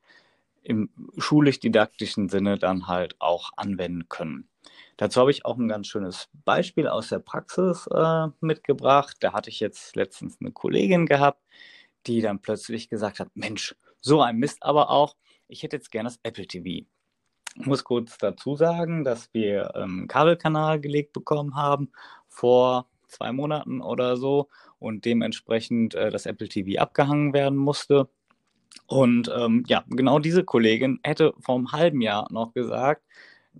im 0.61 0.89
schulisch-didaktischen 1.17 2.29
Sinne 2.29 2.57
dann 2.57 2.87
halt 2.87 3.15
auch 3.19 3.51
anwenden 3.55 4.09
können. 4.09 4.47
Dazu 4.97 5.21
habe 5.21 5.31
ich 5.31 5.45
auch 5.45 5.57
ein 5.57 5.67
ganz 5.67 5.87
schönes 5.87 6.27
Beispiel 6.43 6.87
aus 6.87 7.09
der 7.09 7.19
Praxis 7.19 7.87
äh, 7.87 8.27
mitgebracht. 8.41 9.17
Da 9.19 9.33
hatte 9.33 9.49
ich 9.49 9.59
jetzt 9.59 9.95
letztens 9.95 10.37
eine 10.41 10.51
Kollegin 10.51 11.05
gehabt, 11.05 11.41
die 12.07 12.21
dann 12.21 12.39
plötzlich 12.39 12.89
gesagt 12.89 13.19
hat, 13.19 13.29
Mensch, 13.35 13.75
so 14.01 14.21
ein 14.21 14.37
Mist 14.37 14.63
aber 14.63 14.89
auch, 14.89 15.15
ich 15.47 15.63
hätte 15.63 15.75
jetzt 15.75 15.91
gerne 15.91 16.09
das 16.09 16.19
Apple 16.23 16.47
TV. 16.47 16.87
Ich 17.59 17.65
muss 17.65 17.83
kurz 17.83 18.17
dazu 18.17 18.55
sagen, 18.55 19.03
dass 19.03 19.33
wir 19.33 19.75
einen 19.75 20.01
ähm, 20.01 20.07
Kabelkanal 20.07 20.79
gelegt 20.79 21.13
bekommen 21.13 21.55
haben 21.55 21.91
vor 22.27 22.87
zwei 23.07 23.31
Monaten 23.31 23.81
oder 23.81 24.17
so 24.17 24.49
und 24.79 25.05
dementsprechend 25.05 25.95
äh, 25.95 26.11
das 26.11 26.25
Apple 26.25 26.49
TV 26.49 26.79
abgehangen 26.81 27.33
werden 27.33 27.57
musste. 27.57 28.09
Und 28.87 29.31
ähm, 29.35 29.63
ja, 29.67 29.83
genau 29.89 30.19
diese 30.19 30.43
Kollegin 30.43 30.99
hätte 31.03 31.33
vor 31.39 31.55
einem 31.55 31.71
halben 31.71 32.01
Jahr 32.01 32.31
noch 32.31 32.53
gesagt, 32.53 33.03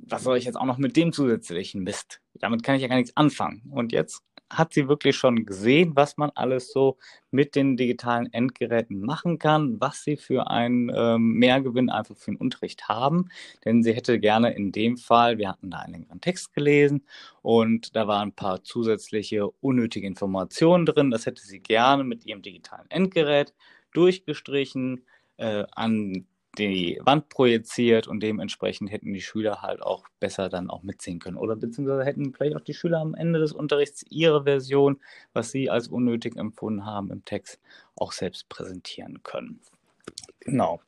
was 0.04 0.24
soll 0.24 0.38
ich 0.38 0.46
jetzt 0.46 0.56
auch 0.56 0.66
noch 0.66 0.78
mit 0.78 0.96
dem 0.96 1.12
zusätzlichen 1.12 1.84
Mist? 1.84 2.22
Damit 2.36 2.64
kann 2.64 2.76
ich 2.76 2.82
ja 2.82 2.88
gar 2.88 2.98
nichts 2.98 3.16
anfangen. 3.16 3.64
Und 3.72 3.92
jetzt 3.92 4.24
hat 4.50 4.74
sie 4.74 4.88
wirklich 4.88 5.16
schon 5.16 5.46
gesehen, 5.46 5.96
was 5.96 6.18
man 6.18 6.32
alles 6.36 6.72
so 6.72 6.98
mit 7.32 7.56
den 7.56 7.76
digitalen 7.76 8.32
Endgeräten 8.32 9.02
machen 9.02 9.40
kann, 9.40 9.80
was 9.82 10.04
sie 10.04 10.16
für 10.16 10.50
einen 10.50 10.92
ähm, 10.96 11.34
Mehrgewinn 11.34 11.90
einfach 11.90 12.16
für 12.16 12.32
den 12.32 12.38
Unterricht 12.38 12.88
haben. 12.88 13.30
Denn 13.66 13.84
sie 13.84 13.94
hätte 13.94 14.20
gerne 14.20 14.54
in 14.54 14.72
dem 14.72 14.98
Fall, 14.98 15.38
wir 15.38 15.50
hatten 15.50 15.70
da 15.70 15.80
einen 15.80 15.94
längeren 15.94 16.22
Text 16.22 16.54
gelesen 16.54 17.06
und 17.42 17.96
da 17.96 18.08
waren 18.08 18.30
ein 18.30 18.36
paar 18.36 18.64
zusätzliche 18.64 19.50
unnötige 19.50 20.08
Informationen 20.08 20.86
drin. 20.86 21.12
Das 21.12 21.26
hätte 21.26 21.42
sie 21.42 21.60
gerne 21.60 22.04
mit 22.04 22.26
ihrem 22.26 22.42
digitalen 22.42 22.90
Endgerät 22.90 23.54
durchgestrichen, 23.94 25.04
äh, 25.38 25.66
an 25.72 26.26
die 26.58 27.00
Wand 27.04 27.30
projiziert 27.30 28.08
und 28.08 28.22
dementsprechend 28.22 28.92
hätten 28.92 29.14
die 29.14 29.22
Schüler 29.22 29.62
halt 29.62 29.82
auch 29.82 30.06
besser 30.20 30.50
dann 30.50 30.70
auch 30.70 30.84
mitsehen 30.84 31.20
können. 31.20 31.38
Oder 31.38 31.56
beziehungsweise 31.56 32.06
hätten 32.06 32.34
vielleicht 32.34 32.56
auch 32.56 32.62
die 32.62 32.74
Schüler 32.74 33.00
am 33.00 33.16
Ende 33.16 33.40
des 33.40 33.54
Unterrichts 33.54 34.04
ihre 34.10 34.44
Version, 34.44 35.00
was 35.34 35.52
sie 35.52 35.70
als 35.70 35.88
unnötig 35.88 36.36
empfunden 36.36 36.86
haben, 36.86 37.12
im 37.12 37.24
Text 37.26 37.60
auch 37.96 38.12
selbst 38.12 38.50
präsentieren 38.50 39.22
können. 39.24 39.60
Genau. 40.40 40.82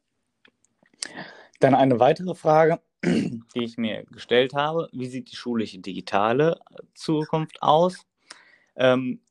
Dann 1.60 1.76
eine 1.76 2.00
weitere 2.00 2.36
Frage, 2.36 2.80
die 3.04 3.64
ich 3.64 3.78
mir 3.78 4.06
gestellt 4.06 4.54
habe. 4.54 4.90
Wie 4.92 5.08
sieht 5.08 5.32
die 5.32 5.36
schulische 5.36 5.80
digitale 5.80 6.60
Zukunft 6.94 7.62
aus? 7.62 8.06
Ähm, 8.76 9.22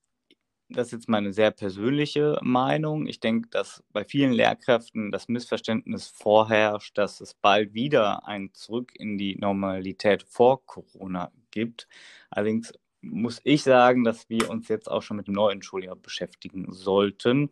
das 0.71 0.89
ist 0.89 0.93
jetzt 0.93 1.09
meine 1.09 1.33
sehr 1.33 1.51
persönliche 1.51 2.39
Meinung. 2.43 3.07
Ich 3.07 3.21
denke, 3.21 3.49
dass 3.49 3.83
bei 3.93 4.05
vielen 4.05 4.33
Lehrkräften 4.33 5.11
das 5.11 5.29
Missverständnis 5.29 6.09
vorherrscht, 6.09 6.99
dass 6.99 7.21
es 7.21 7.35
bald 7.35 7.75
wieder 7.75 8.27
ein 8.27 8.53
Zurück 8.53 8.93
in 8.95 9.17
die 9.17 9.37
Normalität 9.37 10.23
vor 10.25 10.65
Corona 10.67 11.33
gibt. 11.51 11.89
Allerdings 12.31 12.73
muss 13.01 13.41
ich 13.45 13.63
sagen, 13.63 14.05
dass 14.05 14.29
wir 14.29 14.51
uns 14.51 14.69
jetzt 14.69 14.91
auch 14.91 15.03
schon 15.03 15.17
mit 15.17 15.29
dem 15.29 15.35
neuen 15.35 15.63
Schuljahr 15.63 15.97
beschäftigen 15.97 16.73
sollten, 16.73 17.51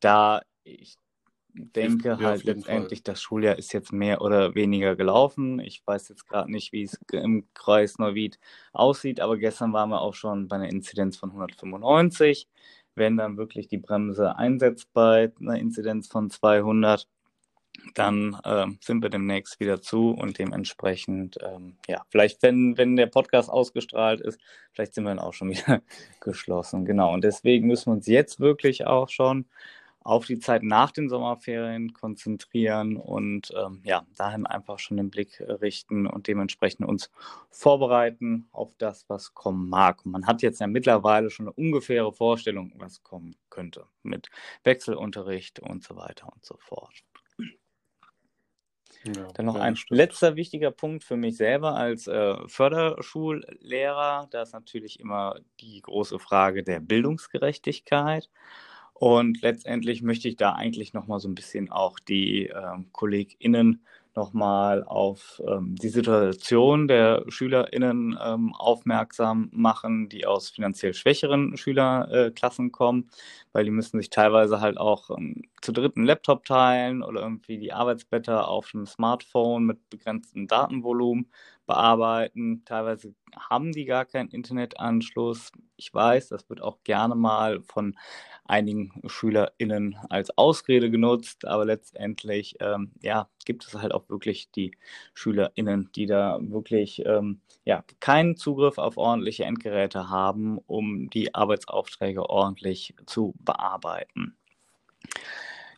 da 0.00 0.42
ich 0.64 0.96
denke 1.54 2.08
ja, 2.08 2.18
halt 2.18 2.44
letztendlich, 2.44 3.00
Fall. 3.00 3.12
das 3.12 3.22
Schuljahr 3.22 3.58
ist 3.58 3.72
jetzt 3.72 3.92
mehr 3.92 4.20
oder 4.20 4.54
weniger 4.54 4.96
gelaufen. 4.96 5.60
Ich 5.60 5.82
weiß 5.86 6.08
jetzt 6.08 6.28
gerade 6.28 6.50
nicht, 6.50 6.72
wie 6.72 6.82
es 6.82 6.98
im 7.12 7.46
Kreis 7.54 7.98
Neuwied 7.98 8.38
aussieht, 8.72 9.20
aber 9.20 9.36
gestern 9.36 9.72
waren 9.72 9.90
wir 9.90 10.00
auch 10.00 10.14
schon 10.14 10.48
bei 10.48 10.56
einer 10.56 10.68
Inzidenz 10.68 11.16
von 11.16 11.30
195. 11.30 12.48
Wenn 12.94 13.16
dann 13.16 13.36
wirklich 13.36 13.68
die 13.68 13.78
Bremse 13.78 14.36
einsetzt 14.36 14.92
bei 14.92 15.32
einer 15.40 15.58
Inzidenz 15.58 16.08
von 16.08 16.28
200, 16.28 17.06
dann 17.94 18.36
äh, 18.44 18.66
sind 18.80 19.02
wir 19.02 19.10
demnächst 19.10 19.60
wieder 19.60 19.80
zu 19.80 20.10
und 20.10 20.38
dementsprechend, 20.38 21.38
ähm, 21.42 21.76
ja, 21.88 22.02
vielleicht, 22.08 22.42
wenn, 22.42 22.76
wenn 22.76 22.96
der 22.96 23.06
Podcast 23.06 23.48
ausgestrahlt 23.48 24.20
ist, 24.20 24.40
vielleicht 24.72 24.94
sind 24.94 25.04
wir 25.04 25.10
dann 25.10 25.18
auch 25.18 25.32
schon 25.32 25.50
wieder 25.50 25.82
geschlossen. 26.20 26.84
Genau. 26.84 27.12
Und 27.12 27.24
deswegen 27.24 27.66
müssen 27.66 27.86
wir 27.86 27.92
uns 27.94 28.06
jetzt 28.06 28.40
wirklich 28.40 28.86
auch 28.86 29.08
schon 29.08 29.46
auf 30.02 30.26
die 30.26 30.38
Zeit 30.38 30.62
nach 30.62 30.90
den 30.92 31.08
Sommerferien 31.08 31.92
konzentrieren 31.92 32.96
und 32.96 33.52
ähm, 33.56 33.82
ja, 33.84 34.06
dahin 34.16 34.46
einfach 34.46 34.78
schon 34.78 34.96
den 34.96 35.10
Blick 35.10 35.40
richten 35.40 36.06
und 36.06 36.26
dementsprechend 36.26 36.88
uns 36.88 37.10
vorbereiten 37.50 38.48
auf 38.50 38.74
das, 38.76 39.08
was 39.08 39.34
kommen 39.34 39.68
mag. 39.68 40.04
Und 40.04 40.12
man 40.12 40.26
hat 40.26 40.42
jetzt 40.42 40.60
ja 40.60 40.66
mittlerweile 40.66 41.30
schon 41.30 41.46
eine 41.46 41.52
ungefähre 41.52 42.12
Vorstellung, 42.12 42.72
was 42.76 43.02
kommen 43.02 43.36
könnte 43.50 43.86
mit 44.02 44.30
Wechselunterricht 44.64 45.60
und 45.60 45.84
so 45.84 45.96
weiter 45.96 46.32
und 46.32 46.44
so 46.44 46.56
fort. 46.58 47.04
Ja, 49.04 49.28
Dann 49.32 49.46
noch 49.46 49.54
ein 49.54 49.76
stimmt. 49.76 49.96
letzter 49.96 50.36
wichtiger 50.36 50.70
Punkt 50.70 51.04
für 51.04 51.16
mich 51.16 51.36
selber 51.36 51.74
als 51.74 52.06
äh, 52.06 52.36
Förderschullehrer. 52.48 54.28
Da 54.30 54.42
ist 54.42 54.52
natürlich 54.52 55.00
immer 55.00 55.36
die 55.60 55.80
große 55.80 56.18
Frage 56.18 56.62
der 56.62 56.80
Bildungsgerechtigkeit. 56.80 58.28
Und 59.00 59.40
letztendlich 59.40 60.02
möchte 60.02 60.28
ich 60.28 60.36
da 60.36 60.52
eigentlich 60.52 60.92
nochmal 60.92 61.20
so 61.20 61.28
ein 61.28 61.34
bisschen 61.34 61.72
auch 61.72 61.98
die 61.98 62.48
ähm, 62.48 62.84
KollegInnen 62.92 63.80
nochmal 64.20 64.84
auf 64.84 65.40
ähm, 65.48 65.74
die 65.76 65.88
Situation 65.88 66.88
der 66.88 67.24
SchülerInnen 67.28 68.18
ähm, 68.22 68.54
aufmerksam 68.54 69.48
machen, 69.50 70.10
die 70.10 70.26
aus 70.26 70.50
finanziell 70.50 70.92
schwächeren 70.92 71.56
Schülerklassen 71.56 72.66
äh, 72.66 72.70
kommen, 72.70 73.10
weil 73.52 73.64
die 73.64 73.70
müssen 73.70 73.98
sich 73.98 74.10
teilweise 74.10 74.60
halt 74.60 74.76
auch 74.76 75.08
ähm, 75.10 75.42
zu 75.62 75.72
dritten 75.72 76.04
Laptop 76.04 76.44
teilen 76.44 77.02
oder 77.02 77.22
irgendwie 77.22 77.58
die 77.58 77.72
Arbeitsblätter 77.72 78.46
auf 78.46 78.70
dem 78.72 78.84
Smartphone 78.84 79.64
mit 79.64 79.88
begrenztem 79.88 80.46
Datenvolumen 80.46 81.30
bearbeiten. 81.66 82.62
Teilweise 82.66 83.14
haben 83.38 83.72
die 83.72 83.86
gar 83.86 84.04
keinen 84.04 84.28
Internetanschluss. 84.28 85.52
Ich 85.76 85.94
weiß, 85.94 86.28
das 86.28 86.50
wird 86.50 86.60
auch 86.60 86.82
gerne 86.84 87.14
mal 87.14 87.62
von 87.62 87.96
einigen 88.44 88.92
SchülerInnen 89.06 89.96
als 90.10 90.36
Ausrede 90.36 90.90
genutzt, 90.90 91.44
aber 91.46 91.64
letztendlich 91.64 92.56
ähm, 92.60 92.90
ja, 93.00 93.28
gibt 93.50 93.66
es 93.66 93.74
halt 93.74 93.92
auch 93.92 94.08
wirklich 94.08 94.52
die 94.52 94.70
SchülerInnen, 95.12 95.90
die 95.96 96.06
da 96.06 96.38
wirklich 96.40 97.04
ähm, 97.04 97.40
ja, 97.64 97.82
keinen 97.98 98.36
Zugriff 98.36 98.78
auf 98.78 98.96
ordentliche 98.96 99.44
Endgeräte 99.44 100.08
haben, 100.08 100.58
um 100.68 101.10
die 101.10 101.34
Arbeitsaufträge 101.34 102.30
ordentlich 102.30 102.94
zu 103.06 103.34
bearbeiten. 103.40 104.36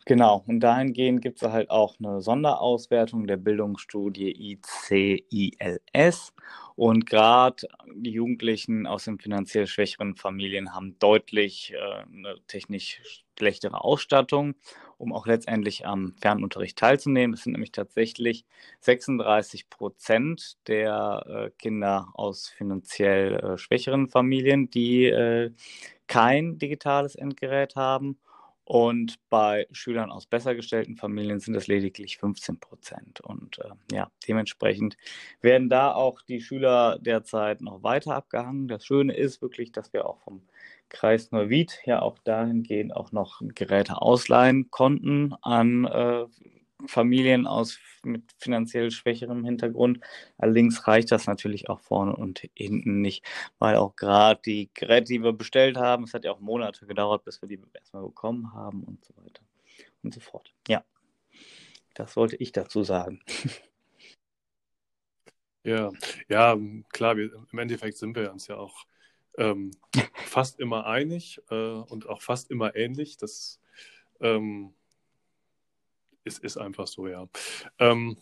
Genau, 0.05 0.43
und 0.45 0.59
dahingehend 0.59 1.21
gibt 1.23 1.41
es 1.41 1.49
halt 1.49 1.71
auch 1.71 1.95
eine 1.97 2.21
Sonderauswertung 2.21 3.25
der 3.25 3.37
Bildungsstudie 3.37 4.59
ICILS. 4.91 6.33
Und 6.75 7.07
gerade 7.07 7.67
die 7.95 8.11
Jugendlichen 8.11 8.85
aus 8.85 9.05
den 9.05 9.17
finanziell 9.17 9.65
schwächeren 9.65 10.15
Familien 10.15 10.75
haben 10.75 10.99
deutlich 10.99 11.73
äh, 11.73 11.77
eine 11.77 12.35
technisch 12.47 13.23
schlechtere 13.37 13.83
Ausstattung, 13.83 14.55
um 15.03 15.13
auch 15.13 15.27
letztendlich 15.27 15.85
am 15.85 16.15
Fernunterricht 16.21 16.77
teilzunehmen. 16.77 17.33
Es 17.35 17.43
sind 17.43 17.53
nämlich 17.53 17.71
tatsächlich 17.71 18.45
36 18.79 19.69
Prozent 19.69 20.57
der 20.67 21.25
äh, 21.27 21.49
Kinder 21.59 22.09
aus 22.13 22.47
finanziell 22.47 23.35
äh, 23.35 23.57
schwächeren 23.57 24.09
Familien, 24.09 24.69
die 24.69 25.05
äh, 25.05 25.51
kein 26.07 26.57
digitales 26.57 27.15
Endgerät 27.15 27.75
haben. 27.75 28.17
Und 28.65 29.19
bei 29.29 29.67
Schülern 29.71 30.09
aus 30.09 30.25
besser 30.25 30.55
gestellten 30.55 30.95
Familien 30.95 31.39
sind 31.39 31.55
es 31.55 31.67
lediglich 31.67 32.17
15 32.17 32.59
Prozent. 32.59 33.19
Und 33.19 33.59
äh, 33.59 33.95
ja, 33.95 34.09
dementsprechend 34.27 34.95
werden 35.41 35.69
da 35.69 35.93
auch 35.93 36.21
die 36.21 36.41
Schüler 36.41 36.97
derzeit 36.99 37.61
noch 37.61 37.83
weiter 37.83 38.15
abgehangen. 38.15 38.69
Das 38.69 38.85
Schöne 38.85 39.13
ist 39.15 39.41
wirklich, 39.41 39.73
dass 39.73 39.91
wir 39.91 40.07
auch 40.07 40.19
vom 40.19 40.43
Kreis 40.87 41.31
Neuwied 41.31 41.81
ja 41.85 42.01
auch 42.01 42.19
dahingehend 42.19 42.95
auch 42.95 43.11
noch 43.11 43.41
Geräte 43.43 44.01
ausleihen 44.01 44.69
konnten 44.71 45.33
an 45.41 45.85
äh, 45.85 46.25
Familien 46.87 47.47
aus 47.47 47.79
mit 48.03 48.23
finanziell 48.37 48.91
schwächerem 48.91 49.45
Hintergrund. 49.45 49.99
Allerdings 50.37 50.87
reicht 50.87 51.11
das 51.11 51.27
natürlich 51.27 51.69
auch 51.69 51.79
vorne 51.79 52.15
und 52.15 52.49
hinten 52.55 53.01
nicht, 53.01 53.25
weil 53.59 53.77
auch 53.77 53.95
gerade 53.95 54.41
die 54.45 54.69
Geräte, 54.73 55.13
die 55.13 55.23
wir 55.23 55.33
bestellt 55.33 55.77
haben, 55.77 56.03
es 56.03 56.13
hat 56.13 56.25
ja 56.25 56.31
auch 56.31 56.39
Monate 56.39 56.85
gedauert, 56.85 57.23
bis 57.23 57.41
wir 57.41 57.49
die 57.49 57.59
erstmal 57.73 58.03
bekommen 58.03 58.53
haben 58.53 58.83
und 58.83 59.03
so 59.05 59.15
weiter 59.17 59.43
und 60.03 60.13
so 60.13 60.19
fort. 60.19 60.53
Ja, 60.67 60.83
das 61.93 62.15
wollte 62.15 62.35
ich 62.37 62.51
dazu 62.51 62.83
sagen. 62.83 63.21
Ja, 65.65 65.91
ja, 66.27 66.57
klar, 66.91 67.15
wir, 67.15 67.31
im 67.49 67.57
Endeffekt 67.57 67.97
sind 67.97 68.17
wir 68.17 68.33
uns 68.33 68.47
ja 68.47 68.57
auch 68.57 68.85
ähm, 69.37 69.71
fast 70.13 70.59
immer 70.59 70.85
einig 70.85 71.41
äh, 71.49 71.55
und 71.55 72.09
auch 72.09 72.21
fast 72.21 72.51
immer 72.51 72.75
ähnlich. 72.75 73.15
Das 73.15 73.61
ähm, 74.19 74.73
ist, 76.23 76.43
ist 76.43 76.57
einfach 76.57 76.87
so, 76.87 77.07
ja. 77.07 77.27
Ähm, 77.79 78.17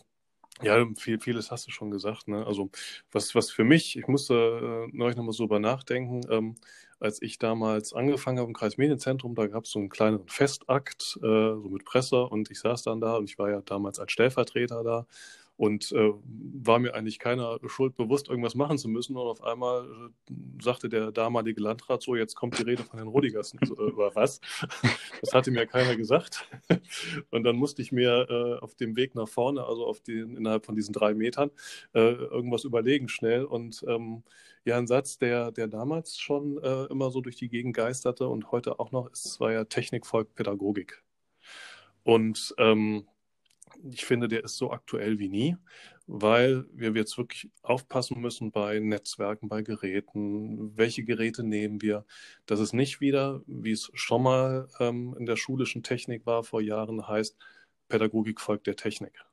ja, 0.60 0.86
viel, 0.98 1.18
vieles 1.18 1.50
hast 1.50 1.66
du 1.66 1.70
schon 1.70 1.90
gesagt. 1.90 2.28
Ne? 2.28 2.46
Also 2.46 2.70
was, 3.10 3.34
was 3.34 3.50
für 3.50 3.64
mich, 3.64 3.96
ich 3.96 4.06
musste 4.06 4.86
äh, 4.92 4.96
neulich 4.96 5.16
nochmal 5.16 5.32
so 5.32 5.44
über 5.44 5.58
nachdenken, 5.58 6.20
ähm, 6.30 6.56
als 7.00 7.20
ich 7.20 7.38
damals 7.38 7.92
angefangen 7.94 8.38
habe 8.38 8.48
im 8.48 8.54
Kreismedienzentrum, 8.54 9.34
da 9.34 9.46
gab 9.48 9.64
es 9.64 9.70
so 9.70 9.80
einen 9.80 9.88
kleineren 9.88 10.28
Festakt, 10.28 11.18
äh, 11.22 11.26
so 11.26 11.68
mit 11.70 11.84
Presse 11.84 12.24
und 12.24 12.50
ich 12.50 12.60
saß 12.60 12.82
dann 12.82 13.00
da 13.00 13.16
und 13.16 13.28
ich 13.28 13.38
war 13.38 13.50
ja 13.50 13.60
damals 13.62 13.98
als 13.98 14.12
Stellvertreter 14.12 14.84
da 14.84 15.06
und 15.56 15.92
äh, 15.92 16.12
war 16.24 16.78
mir 16.78 16.94
eigentlich 16.94 17.18
keiner 17.18 17.58
Schuld 17.66 17.96
bewusst, 17.96 18.28
irgendwas 18.28 18.54
machen 18.54 18.78
zu 18.78 18.88
müssen. 18.88 19.16
Und 19.16 19.26
auf 19.26 19.42
einmal 19.42 19.84
äh, 19.84 20.32
sagte 20.60 20.88
der 20.88 21.12
damalige 21.12 21.60
Landrat 21.60 22.02
so, 22.02 22.16
jetzt 22.16 22.34
kommt 22.34 22.58
die 22.58 22.62
Rede 22.62 22.82
von 22.82 22.98
Herrn 22.98 23.08
Rudigers. 23.08 23.54
So, 23.62 23.76
äh, 23.76 23.90
über 23.90 24.14
was? 24.14 24.40
Das 25.20 25.34
hatte 25.34 25.50
mir 25.50 25.66
keiner 25.66 25.94
gesagt. 25.96 26.48
Und 27.30 27.44
dann 27.44 27.56
musste 27.56 27.82
ich 27.82 27.92
mir 27.92 28.26
äh, 28.28 28.62
auf 28.62 28.74
dem 28.74 28.96
Weg 28.96 29.14
nach 29.14 29.28
vorne, 29.28 29.64
also 29.64 29.86
auf 29.86 30.00
den, 30.00 30.36
innerhalb 30.36 30.64
von 30.66 30.74
diesen 30.74 30.92
drei 30.92 31.14
Metern, 31.14 31.50
äh, 31.94 32.00
irgendwas 32.00 32.64
überlegen 32.64 33.08
schnell. 33.08 33.44
Und 33.44 33.84
ähm, 33.86 34.22
ja, 34.64 34.78
ein 34.78 34.86
Satz, 34.86 35.18
der, 35.18 35.52
der 35.52 35.68
damals 35.68 36.18
schon 36.18 36.62
äh, 36.62 36.84
immer 36.84 37.10
so 37.10 37.20
durch 37.20 37.36
die 37.36 37.48
Gegend 37.48 37.76
geisterte 37.76 38.26
und 38.26 38.52
heute 38.52 38.80
auch 38.80 38.90
noch 38.90 39.10
ist, 39.10 39.38
war 39.38 39.52
ja 39.52 39.64
Technik 39.64 40.06
folgt 40.06 40.34
Pädagogik. 40.34 41.02
Und 42.04 42.54
ähm, 42.58 43.06
ich 43.90 44.04
finde, 44.04 44.28
der 44.28 44.44
ist 44.44 44.56
so 44.56 44.70
aktuell 44.70 45.18
wie 45.18 45.28
nie, 45.28 45.56
weil 46.06 46.64
wir 46.72 46.92
jetzt 46.92 47.16
wirklich 47.18 47.50
aufpassen 47.62 48.20
müssen 48.20 48.52
bei 48.52 48.78
Netzwerken, 48.78 49.48
bei 49.48 49.62
Geräten. 49.62 50.76
Welche 50.76 51.04
Geräte 51.04 51.42
nehmen 51.42 51.82
wir? 51.82 52.04
Dass 52.46 52.60
es 52.60 52.72
nicht 52.72 53.00
wieder, 53.00 53.42
wie 53.46 53.72
es 53.72 53.90
schon 53.94 54.22
mal 54.22 54.68
ähm, 54.80 55.14
in 55.18 55.26
der 55.26 55.36
schulischen 55.36 55.82
Technik 55.82 56.26
war 56.26 56.44
vor 56.44 56.60
Jahren, 56.60 57.06
heißt, 57.06 57.36
Pädagogik 57.88 58.40
folgt 58.40 58.66
der 58.66 58.76
Technik. 58.76 59.24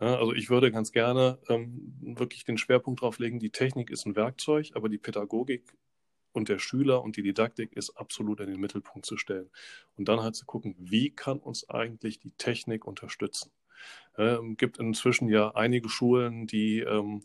Ja, 0.00 0.18
also 0.18 0.32
ich 0.34 0.50
würde 0.50 0.70
ganz 0.70 0.92
gerne 0.92 1.38
ähm, 1.48 1.94
wirklich 2.00 2.44
den 2.44 2.58
Schwerpunkt 2.58 3.00
darauf 3.00 3.18
legen, 3.18 3.38
die 3.38 3.50
Technik 3.50 3.90
ist 3.90 4.06
ein 4.06 4.16
Werkzeug, 4.16 4.70
aber 4.74 4.88
die 4.88 4.98
Pädagogik 4.98 5.74
und 6.36 6.50
der 6.50 6.58
Schüler 6.58 7.02
und 7.02 7.16
die 7.16 7.22
Didaktik 7.22 7.72
ist 7.72 7.96
absolut 7.96 8.40
in 8.40 8.48
den 8.48 8.60
Mittelpunkt 8.60 9.06
zu 9.06 9.16
stellen. 9.16 9.50
Und 9.96 10.08
dann 10.08 10.20
halt 10.20 10.36
zu 10.36 10.44
gucken, 10.44 10.76
wie 10.78 11.10
kann 11.10 11.38
uns 11.38 11.68
eigentlich 11.68 12.18
die 12.18 12.32
Technik 12.32 12.86
unterstützen. 12.86 13.50
Es 14.16 14.38
äh, 14.38 14.54
gibt 14.56 14.78
inzwischen 14.78 15.28
ja 15.28 15.50
einige 15.54 15.88
Schulen, 15.88 16.46
die, 16.46 16.80
ähm, 16.80 17.22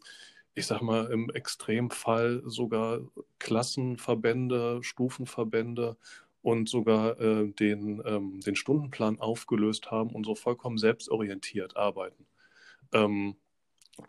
ich 0.53 0.67
sag 0.67 0.81
mal, 0.81 1.05
im 1.11 1.29
Extremfall 1.29 2.43
sogar 2.45 3.01
Klassenverbände, 3.39 4.79
Stufenverbände 4.83 5.97
und 6.41 6.69
sogar 6.69 7.19
äh, 7.19 7.47
den, 7.51 8.01
ähm, 8.05 8.39
den 8.41 8.55
Stundenplan 8.55 9.19
aufgelöst 9.19 9.91
haben 9.91 10.11
und 10.11 10.25
so 10.25 10.35
vollkommen 10.35 10.77
selbstorientiert 10.77 11.77
arbeiten. 11.77 12.25
Ähm, 12.93 13.35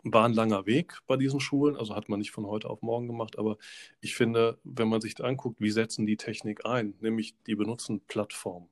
war 0.03 0.25
ein 0.25 0.33
langer 0.33 0.65
Weg 0.65 0.99
bei 1.07 1.17
diesen 1.17 1.39
Schulen, 1.39 1.75
also 1.77 1.95
hat 1.95 2.09
man 2.09 2.19
nicht 2.19 2.31
von 2.31 2.47
heute 2.47 2.69
auf 2.69 2.81
morgen 2.81 3.07
gemacht, 3.07 3.37
aber 3.37 3.57
ich 4.01 4.15
finde, 4.15 4.57
wenn 4.63 4.87
man 4.87 5.01
sich 5.01 5.23
anguckt, 5.23 5.61
wie 5.61 5.69
setzen 5.71 6.05
die 6.05 6.17
Technik 6.17 6.65
ein, 6.65 6.95
nämlich 7.01 7.35
die 7.45 7.55
benutzen 7.55 8.01
Plattformen, 8.07 8.69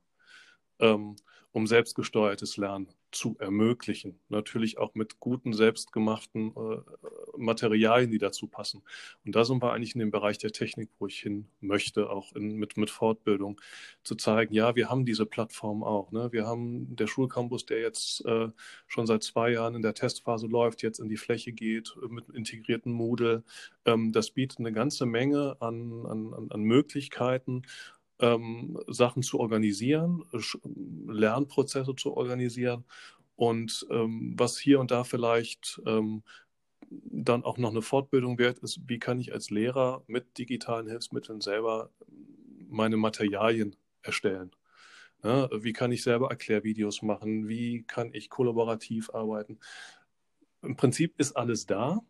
ähm, 0.80 1.16
um 1.52 1.68
selbstgesteuertes 1.68 2.58
Lernen 2.58 2.88
zu 3.12 3.36
ermöglichen. 3.40 4.20
Natürlich 4.30 4.78
auch 4.78 4.96
mit 4.96 5.20
guten, 5.20 5.54
selbstgemachten 5.54 6.54
äh, 6.56 6.78
Materialien, 7.38 8.10
die 8.10 8.18
dazu 8.18 8.48
passen. 8.48 8.84
Und 9.26 9.36
da 9.36 9.44
sind 9.44 9.62
wir 9.62 9.74
eigentlich 9.74 9.94
in 9.96 10.00
dem 10.00 10.12
Bereich 10.12 10.38
der 10.38 10.52
Technik, 10.52 10.90
wo 10.98 11.08
ich 11.08 11.20
hin 11.20 11.48
möchte, 11.60 12.10
auch 12.10 12.34
in, 12.36 12.56
mit, 12.56 12.78
mit 12.78 12.90
Fortbildung, 12.90 13.60
zu 14.04 14.16
zeigen, 14.16 14.54
ja, 14.54 14.76
wir 14.76 14.90
haben 14.90 15.06
diese 15.06 15.26
Plattform 15.26 15.84
auch. 15.84 16.12
Ne? 16.12 16.32
Wir 16.32 16.46
haben 16.46 16.96
der 16.96 17.08
Schulcampus, 17.08 17.66
der 17.66 17.82
jetzt 17.82 18.26
äh, 18.26 18.48
schon 18.88 19.06
seit 19.06 19.24
zwei 19.24 19.52
Jahren 19.52 19.76
in 19.76 19.82
der 19.82 19.94
Testphase 19.94 20.48
läuft, 20.48 20.82
jetzt 20.82 21.00
in 21.00 21.10
die 21.10 21.18
Fläche 21.18 21.52
geht 21.52 21.94
mit 22.10 22.30
integrierten 22.30 22.94
Moodle. 22.94 23.44
Ähm, 23.86 24.14
das 24.14 24.32
bietet 24.32 24.60
eine 24.60 24.72
ganze 24.72 25.06
Menge 25.06 25.58
an, 25.60 26.06
an, 26.06 26.48
an 26.50 26.62
Möglichkeiten, 26.62 27.64
ähm, 28.22 28.80
Sachen 28.88 29.24
zu 29.24 29.40
organisieren, 29.40 30.24
Lernprozesse 31.08 31.96
zu 31.96 32.16
organisieren 32.16 32.86
und 33.36 33.86
ähm, 33.90 34.36
was 34.38 34.58
hier 34.58 34.80
und 34.80 34.92
da 34.92 35.04
vielleicht 35.04 35.82
ähm, 35.86 36.24
dann 36.90 37.44
auch 37.44 37.58
noch 37.58 37.72
eine 37.72 37.82
Fortbildung 37.82 38.38
wert 38.38 38.60
ist, 38.60 38.82
wie 38.88 39.00
kann 39.00 39.20
ich 39.20 39.34
als 39.34 39.50
Lehrer 39.50 40.04
mit 40.08 40.38
digitalen 40.38 40.88
Hilfsmitteln 40.88 41.42
selber 41.42 41.90
meine 42.70 42.98
Materialien 42.98 43.76
erstellen. 44.02 44.52
Ja, 45.24 45.50
wie 45.52 45.74
kann 45.74 45.92
ich 45.92 46.04
selber 46.04 46.30
Erklärvideos 46.32 47.02
machen? 47.04 47.48
Wie 47.48 47.84
kann 47.84 48.14
ich 48.14 48.30
kollaborativ 48.30 49.12
arbeiten? 49.12 49.60
Im 50.64 50.76
Prinzip 50.76 51.14
ist 51.18 51.34
alles 51.34 51.66
da. 51.66 52.02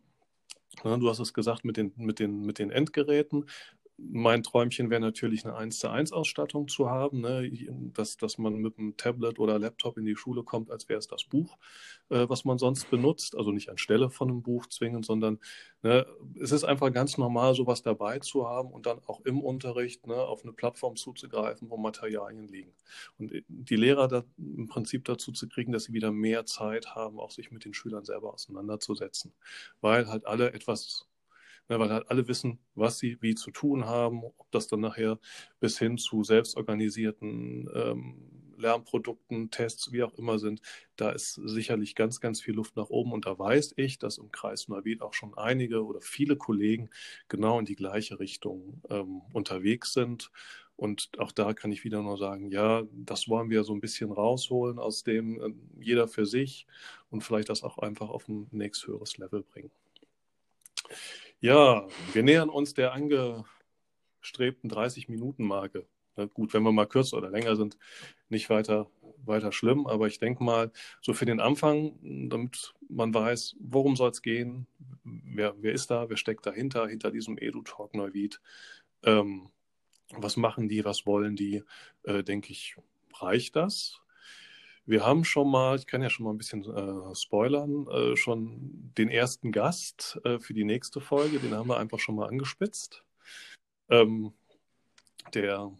Ja, 0.84 0.96
du 0.96 1.08
hast 1.08 1.18
es 1.18 1.34
gesagt 1.34 1.64
mit 1.64 1.76
den, 1.76 1.92
mit 1.96 2.18
den, 2.18 2.42
mit 2.42 2.58
den 2.58 2.70
Endgeräten 2.70 3.46
mein 3.98 4.42
Träumchen 4.42 4.90
wäre 4.90 5.00
natürlich 5.00 5.44
eine 5.44 5.54
1 5.54 5.78
zu 5.78 5.88
1 5.88 6.12
Ausstattung 6.12 6.68
zu 6.68 6.90
haben, 6.90 7.20
ne? 7.20 7.50
dass, 7.94 8.16
dass 8.16 8.38
man 8.38 8.54
mit 8.54 8.78
einem 8.78 8.96
Tablet 8.96 9.38
oder 9.38 9.58
Laptop 9.58 9.98
in 9.98 10.04
die 10.04 10.16
Schule 10.16 10.42
kommt, 10.42 10.70
als 10.70 10.88
wäre 10.88 10.98
es 10.98 11.06
das 11.06 11.24
Buch, 11.24 11.56
äh, 12.08 12.28
was 12.28 12.44
man 12.44 12.58
sonst 12.58 12.90
benutzt. 12.90 13.36
Also 13.36 13.52
nicht 13.52 13.68
anstelle 13.68 14.10
von 14.10 14.30
einem 14.30 14.42
Buch 14.42 14.66
zwingen, 14.66 15.02
sondern 15.02 15.38
ne, 15.82 16.06
es 16.40 16.52
ist 16.52 16.64
einfach 16.64 16.92
ganz 16.92 17.18
normal, 17.18 17.54
sowas 17.54 17.82
dabei 17.82 18.18
zu 18.18 18.48
haben 18.48 18.70
und 18.70 18.86
dann 18.86 19.00
auch 19.06 19.20
im 19.24 19.40
Unterricht 19.40 20.06
ne, 20.06 20.16
auf 20.16 20.42
eine 20.42 20.52
Plattform 20.52 20.96
zuzugreifen, 20.96 21.70
wo 21.70 21.76
Materialien 21.76 22.48
liegen. 22.48 22.72
Und 23.18 23.32
die 23.48 23.76
Lehrer 23.76 24.08
da 24.08 24.24
im 24.38 24.68
Prinzip 24.68 25.04
dazu 25.04 25.32
zu 25.32 25.48
kriegen, 25.48 25.72
dass 25.72 25.84
sie 25.84 25.92
wieder 25.92 26.12
mehr 26.12 26.46
Zeit 26.46 26.94
haben, 26.94 27.20
auch 27.20 27.30
sich 27.30 27.50
mit 27.50 27.64
den 27.64 27.74
Schülern 27.74 28.04
selber 28.04 28.32
auseinanderzusetzen, 28.32 29.32
weil 29.80 30.08
halt 30.08 30.26
alle 30.26 30.52
etwas 30.52 31.08
ne, 31.72 31.78
weil 31.78 31.90
halt 31.90 32.10
alle 32.10 32.28
wissen, 32.28 32.58
was 32.74 32.98
sie 32.98 33.18
wie 33.20 33.34
zu 33.34 33.50
tun 33.50 33.86
haben, 33.86 34.24
ob 34.24 34.50
das 34.50 34.68
dann 34.68 34.80
nachher 34.80 35.18
bis 35.60 35.78
hin 35.78 35.98
zu 35.98 36.22
selbstorganisierten 36.22 37.68
ähm, 37.74 38.42
Lernprodukten, 38.58 39.50
Tests, 39.50 39.90
wie 39.90 40.02
auch 40.02 40.14
immer 40.14 40.38
sind, 40.38 40.60
da 40.96 41.10
ist 41.10 41.34
sicherlich 41.34 41.94
ganz, 41.94 42.20
ganz 42.20 42.40
viel 42.40 42.54
Luft 42.54 42.76
nach 42.76 42.90
oben. 42.90 43.12
Und 43.12 43.26
da 43.26 43.36
weiß 43.36 43.74
ich, 43.76 43.98
dass 43.98 44.18
im 44.18 44.30
Kreis 44.30 44.68
Neuwied 44.68 45.02
auch 45.02 45.14
schon 45.14 45.36
einige 45.36 45.84
oder 45.84 46.00
viele 46.00 46.36
Kollegen 46.36 46.90
genau 47.28 47.58
in 47.58 47.64
die 47.64 47.74
gleiche 47.74 48.20
Richtung 48.20 48.80
ähm, 48.88 49.22
unterwegs 49.32 49.94
sind. 49.94 50.30
Und 50.76 51.10
auch 51.18 51.32
da 51.32 51.54
kann 51.54 51.72
ich 51.72 51.84
wieder 51.84 52.02
nur 52.02 52.18
sagen, 52.18 52.50
ja, 52.50 52.82
das 52.92 53.28
wollen 53.28 53.50
wir 53.50 53.64
so 53.64 53.72
ein 53.74 53.80
bisschen 53.80 54.12
rausholen 54.12 54.78
aus 54.78 55.02
dem 55.02 55.40
äh, 55.40 55.52
jeder 55.80 56.06
für 56.06 56.26
sich 56.26 56.66
und 57.10 57.22
vielleicht 57.22 57.48
das 57.48 57.62
auch 57.62 57.78
einfach 57.78 58.10
auf 58.10 58.28
ein 58.28 58.48
nächsthöheres 58.52 59.16
Level 59.18 59.42
bringen. 59.42 59.70
Ja, 61.42 61.88
wir 62.12 62.22
nähern 62.22 62.48
uns 62.48 62.72
der 62.72 62.92
angestrebten 62.92 64.70
30-Minuten-Marke. 64.70 65.86
gut, 66.34 66.54
wenn 66.54 66.62
wir 66.62 66.70
mal 66.70 66.86
kürzer 66.86 67.16
oder 67.16 67.30
länger 67.30 67.56
sind, 67.56 67.76
nicht 68.28 68.48
weiter, 68.48 68.88
weiter 69.24 69.50
schlimm, 69.50 69.88
aber 69.88 70.06
ich 70.06 70.20
denke 70.20 70.44
mal, 70.44 70.70
so 71.00 71.12
für 71.14 71.24
den 71.24 71.40
Anfang, 71.40 71.98
damit 72.30 72.74
man 72.88 73.12
weiß, 73.12 73.56
worum 73.58 73.96
soll 73.96 74.10
es 74.10 74.22
gehen, 74.22 74.68
wer, 75.02 75.56
wer 75.60 75.72
ist 75.72 75.90
da, 75.90 76.08
wer 76.08 76.16
steckt 76.16 76.46
dahinter, 76.46 76.86
hinter 76.86 77.10
diesem 77.10 77.36
Edu-Talk 77.38 77.94
Neuwied, 77.94 78.40
ähm, 79.02 79.50
was 80.10 80.36
machen 80.36 80.68
die, 80.68 80.84
was 80.84 81.06
wollen 81.06 81.34
die, 81.34 81.64
äh, 82.04 82.22
denke 82.22 82.52
ich, 82.52 82.76
reicht 83.14 83.56
das. 83.56 84.01
Wir 84.84 85.06
haben 85.06 85.24
schon 85.24 85.48
mal, 85.48 85.76
ich 85.76 85.86
kann 85.86 86.02
ja 86.02 86.10
schon 86.10 86.24
mal 86.24 86.32
ein 86.32 86.38
bisschen 86.38 86.64
äh, 86.64 87.14
spoilern, 87.14 87.86
äh, 87.86 88.16
schon 88.16 88.92
den 88.98 89.10
ersten 89.10 89.52
Gast 89.52 90.20
äh, 90.24 90.40
für 90.40 90.54
die 90.54 90.64
nächste 90.64 91.00
Folge, 91.00 91.38
den 91.38 91.54
haben 91.54 91.68
wir 91.68 91.78
einfach 91.78 92.00
schon 92.00 92.16
mal 92.16 92.28
angespitzt. 92.28 93.04
Ähm, 93.88 94.32
der, 95.34 95.72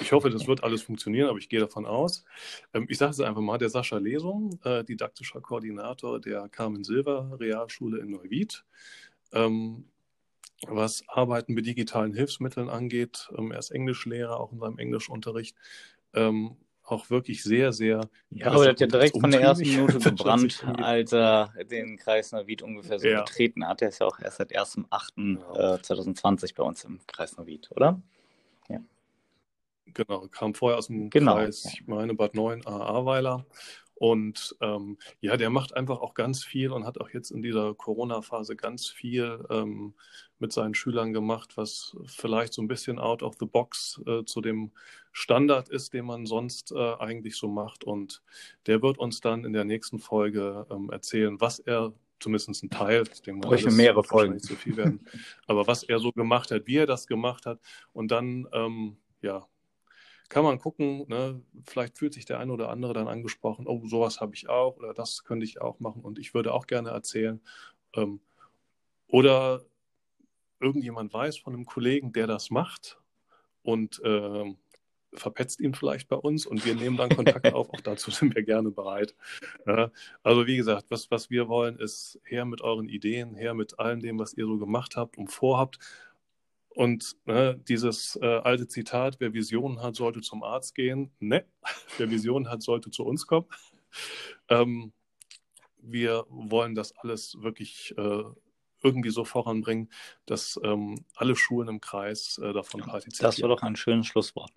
ich 0.00 0.12
hoffe, 0.12 0.30
das 0.30 0.46
wird 0.46 0.62
alles 0.62 0.82
funktionieren, 0.82 1.28
aber 1.28 1.38
ich 1.38 1.48
gehe 1.48 1.58
davon 1.58 1.86
aus. 1.86 2.24
Ähm, 2.72 2.86
ich 2.88 2.98
sage 2.98 3.10
es 3.10 3.20
einfach 3.20 3.40
mal, 3.40 3.58
der 3.58 3.70
Sascha 3.70 3.98
Lesung, 3.98 4.60
äh, 4.62 4.84
didaktischer 4.84 5.40
Koordinator 5.40 6.20
der 6.20 6.48
Carmen 6.48 6.84
Silver 6.84 7.36
Realschule 7.40 7.98
in 7.98 8.10
Neuwied. 8.10 8.64
Ähm, 9.32 9.86
was 10.68 11.02
Arbeiten 11.08 11.52
mit 11.52 11.66
digitalen 11.66 12.14
Hilfsmitteln 12.14 12.70
angeht, 12.70 13.28
ähm, 13.36 13.50
er 13.50 13.58
ist 13.58 13.70
Englischlehrer, 13.70 14.38
auch 14.38 14.52
in 14.52 14.60
seinem 14.60 14.78
Englischunterricht. 14.78 15.56
Ähm, 16.14 16.56
auch 16.86 17.10
wirklich 17.10 17.42
sehr, 17.42 17.72
sehr. 17.72 18.00
Ja, 18.30 18.48
aber 18.48 18.62
der 18.62 18.70
hat 18.70 18.80
ja 18.80 18.86
direkt 18.86 19.18
von 19.18 19.30
der 19.30 19.40
ersten 19.40 19.68
Minute 19.68 19.98
gebrannt, 19.98 20.64
als 20.78 21.12
er 21.12 21.52
den 21.70 21.96
Kreis 21.96 22.32
Neuwied 22.32 22.62
ungefähr 22.62 22.98
so 22.98 23.08
ja. 23.08 23.22
betreten 23.22 23.66
hat. 23.66 23.82
Er 23.82 23.88
ist 23.88 24.00
ja 24.00 24.06
auch 24.06 24.18
erst 24.20 24.38
seit 24.38 24.56
1.8.2020 24.56 26.42
ja. 26.42 26.48
äh, 26.48 26.52
bei 26.56 26.62
uns 26.62 26.84
im 26.84 27.00
Kreis 27.06 27.36
Neuwied, 27.36 27.70
oder? 27.72 28.00
Ja. 28.68 28.80
Genau, 29.86 30.26
kam 30.28 30.54
vorher 30.54 30.78
aus 30.78 30.88
dem 30.88 31.10
genau, 31.10 31.34
Kreis, 31.34 31.64
ich 31.64 31.86
meine, 31.86 32.14
Bad 32.14 32.34
9 32.34 32.66
Ahrweiler 32.66 33.46
und 33.98 34.54
ähm, 34.60 34.98
ja, 35.20 35.36
der 35.36 35.48
macht 35.48 35.74
einfach 35.74 36.00
auch 36.00 36.12
ganz 36.12 36.44
viel 36.44 36.70
und 36.70 36.84
hat 36.84 37.00
auch 37.00 37.10
jetzt 37.10 37.30
in 37.30 37.40
dieser 37.40 37.74
Corona-Phase 37.74 38.54
ganz 38.54 38.88
viel 38.88 39.44
ähm, 39.48 39.94
mit 40.38 40.52
seinen 40.52 40.74
Schülern 40.74 41.14
gemacht, 41.14 41.56
was 41.56 41.96
vielleicht 42.04 42.52
so 42.52 42.60
ein 42.60 42.68
bisschen 42.68 42.98
out 42.98 43.22
of 43.22 43.36
the 43.40 43.46
box 43.46 44.02
äh, 44.06 44.24
zu 44.24 44.42
dem 44.42 44.72
Standard 45.12 45.70
ist, 45.70 45.94
den 45.94 46.04
man 46.04 46.26
sonst 46.26 46.72
äh, 46.72 46.94
eigentlich 46.98 47.36
so 47.36 47.48
macht. 47.48 47.84
Und 47.84 48.22
der 48.66 48.82
wird 48.82 48.98
uns 48.98 49.22
dann 49.22 49.46
in 49.46 49.54
der 49.54 49.64
nächsten 49.64 49.98
Folge 49.98 50.66
ähm, 50.70 50.90
erzählen, 50.90 51.40
was 51.40 51.58
er 51.58 51.94
zumindest 52.20 52.62
ein 52.62 52.70
Teil, 52.70 53.04
ich 53.10 53.22
denke 53.22 53.48
mal, 53.48 53.72
mehrere 53.72 54.04
Folgen 54.04 54.34
nicht 54.34 54.46
so 54.46 54.54
viel 54.54 54.76
werden, 54.76 55.06
aber 55.46 55.66
was 55.66 55.82
er 55.82 55.98
so 56.00 56.12
gemacht 56.12 56.50
hat, 56.50 56.66
wie 56.66 56.76
er 56.76 56.86
das 56.86 57.06
gemacht 57.06 57.46
hat 57.46 57.60
und 57.92 58.10
dann 58.10 58.46
ähm, 58.52 58.96
ja 59.22 59.46
kann 60.28 60.44
man 60.44 60.58
gucken, 60.58 61.06
ne? 61.08 61.42
vielleicht 61.64 61.98
fühlt 61.98 62.14
sich 62.14 62.24
der 62.24 62.38
eine 62.38 62.52
oder 62.52 62.68
andere 62.68 62.92
dann 62.92 63.08
angesprochen, 63.08 63.66
oh, 63.66 63.86
sowas 63.86 64.20
habe 64.20 64.34
ich 64.34 64.48
auch 64.48 64.76
oder 64.76 64.94
das 64.94 65.24
könnte 65.24 65.44
ich 65.44 65.60
auch 65.60 65.80
machen 65.80 66.02
und 66.02 66.18
ich 66.18 66.34
würde 66.34 66.52
auch 66.52 66.66
gerne 66.66 66.90
erzählen. 66.90 67.40
Ähm, 67.94 68.20
oder 69.08 69.64
irgendjemand 70.60 71.12
weiß 71.12 71.38
von 71.38 71.54
einem 71.54 71.66
Kollegen, 71.66 72.12
der 72.12 72.26
das 72.26 72.50
macht 72.50 72.98
und 73.62 74.00
äh, 74.04 74.54
verpetzt 75.12 75.60
ihn 75.60 75.74
vielleicht 75.74 76.08
bei 76.08 76.16
uns 76.16 76.46
und 76.46 76.64
wir 76.64 76.74
nehmen 76.74 76.96
dann 76.96 77.10
Kontakt 77.10 77.52
auf. 77.52 77.70
Auch 77.70 77.80
dazu 77.80 78.10
sind 78.10 78.34
wir 78.34 78.42
gerne 78.42 78.70
bereit. 78.70 79.14
Ja, 79.66 79.90
also 80.22 80.46
wie 80.46 80.56
gesagt, 80.56 80.86
was, 80.90 81.10
was 81.10 81.30
wir 81.30 81.48
wollen, 81.48 81.78
ist 81.78 82.20
her 82.24 82.44
mit 82.44 82.60
euren 82.60 82.88
Ideen, 82.88 83.34
her 83.34 83.54
mit 83.54 83.78
allem 83.78 84.00
dem, 84.00 84.18
was 84.18 84.34
ihr 84.34 84.46
so 84.46 84.58
gemacht 84.58 84.96
habt 84.96 85.18
und 85.18 85.28
vorhabt. 85.28 85.78
Und 86.76 87.16
ne, 87.24 87.58
dieses 87.68 88.18
äh, 88.20 88.26
alte 88.26 88.68
Zitat, 88.68 89.16
wer 89.18 89.32
Visionen 89.32 89.80
hat, 89.80 89.96
sollte 89.96 90.20
zum 90.20 90.42
Arzt 90.42 90.74
gehen. 90.74 91.10
Ne, 91.20 91.46
wer 91.96 92.10
Visionen 92.10 92.50
hat, 92.50 92.62
sollte 92.62 92.90
zu 92.90 93.02
uns 93.02 93.26
kommen. 93.26 93.46
Ähm, 94.50 94.92
wir 95.78 96.26
wollen 96.28 96.74
das 96.74 96.94
alles 96.98 97.40
wirklich 97.40 97.96
äh, 97.96 98.24
irgendwie 98.82 99.08
so 99.08 99.24
voranbringen, 99.24 99.90
dass 100.26 100.60
ähm, 100.62 101.02
alle 101.14 101.34
Schulen 101.34 101.68
im 101.68 101.80
Kreis 101.80 102.36
äh, 102.44 102.52
davon 102.52 102.82
partizipieren. 102.82 103.30
Das 103.30 103.40
war 103.40 103.48
doch 103.48 103.62
ein 103.62 103.76
schönes 103.76 104.06
Schlusswort. 104.08 104.52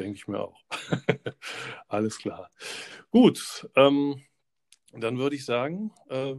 Denke 0.00 0.14
ich 0.14 0.26
mir 0.26 0.40
auch. 0.40 0.60
alles 1.86 2.18
klar. 2.18 2.50
Gut. 3.12 3.70
Ähm, 3.76 4.20
dann 4.92 5.18
würde 5.18 5.36
ich 5.36 5.44
sagen, 5.44 5.92
äh, 6.08 6.34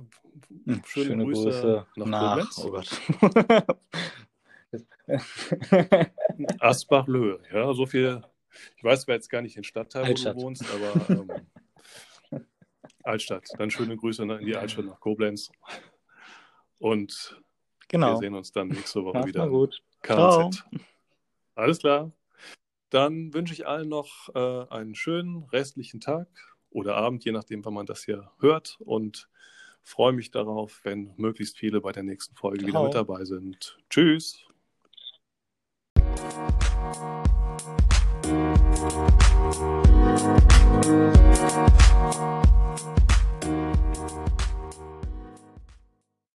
hm, 0.66 0.82
schöne, 0.86 1.06
schöne 1.06 1.24
Grüße, 1.24 1.44
Grüße, 1.44 1.86
nach, 1.96 2.06
nach 2.06 2.58
Oh 2.64 2.72
Gott. 2.72 2.90
Asbach-Löhe, 6.60 7.40
ja, 7.52 7.74
so 7.74 7.86
viel 7.86 8.22
Ich 8.78 8.84
weiß 8.84 9.02
zwar 9.02 9.16
jetzt 9.16 9.30
gar 9.30 9.42
nicht 9.42 9.56
den 9.56 9.64
Stadtteil, 9.64 10.06
Altstadt. 10.06 10.36
wo 10.36 10.40
du 10.40 10.46
wohnst, 10.46 10.64
aber 10.74 11.10
ähm, 12.32 12.46
Altstadt. 13.04 13.46
Dann 13.58 13.72
schöne 13.72 13.98
Grüße 13.98 14.24
in 14.24 14.46
die 14.46 14.56
Altstadt 14.56 14.86
nach 14.86 15.00
Koblenz. 15.00 15.52
Und 16.80 17.40
Genau. 17.90 18.14
wir 18.14 18.18
sehen 18.18 18.36
uns 18.36 18.52
dann 18.52 18.68
nächste 18.68 19.04
Woche 19.04 19.18
Mach's 19.18 19.28
wieder. 19.28 19.40
mal 19.42 19.50
gut. 19.50 19.82
KZ. 20.04 20.64
Alles 21.56 21.80
klar. 21.80 22.12
Dann 22.92 23.34
wünsche 23.34 23.54
ich 23.54 23.68
allen 23.68 23.90
noch 23.90 24.30
äh, 24.36 24.66
einen 24.70 24.94
schönen 24.96 25.44
restlichen 25.46 26.00
Tag 26.00 26.28
oder 26.72 26.96
Abend, 26.96 27.26
je 27.26 27.32
nachdem, 27.32 27.64
wann 27.66 27.74
man 27.74 27.86
das 27.86 28.04
hier 28.04 28.32
hört. 28.40 28.78
Und 28.80 29.30
freue 29.82 30.14
mich 30.14 30.32
darauf, 30.32 30.82
wenn 30.84 31.14
möglichst 31.18 31.58
viele 31.58 31.82
bei 31.82 31.92
der 31.92 32.04
nächsten 32.04 32.36
Folge 32.36 32.60
Ciao. 32.60 32.68
wieder 32.68 32.84
mit 32.84 32.94
dabei 32.94 33.26
sind. 33.26 33.78
Tschüss. 33.90 34.46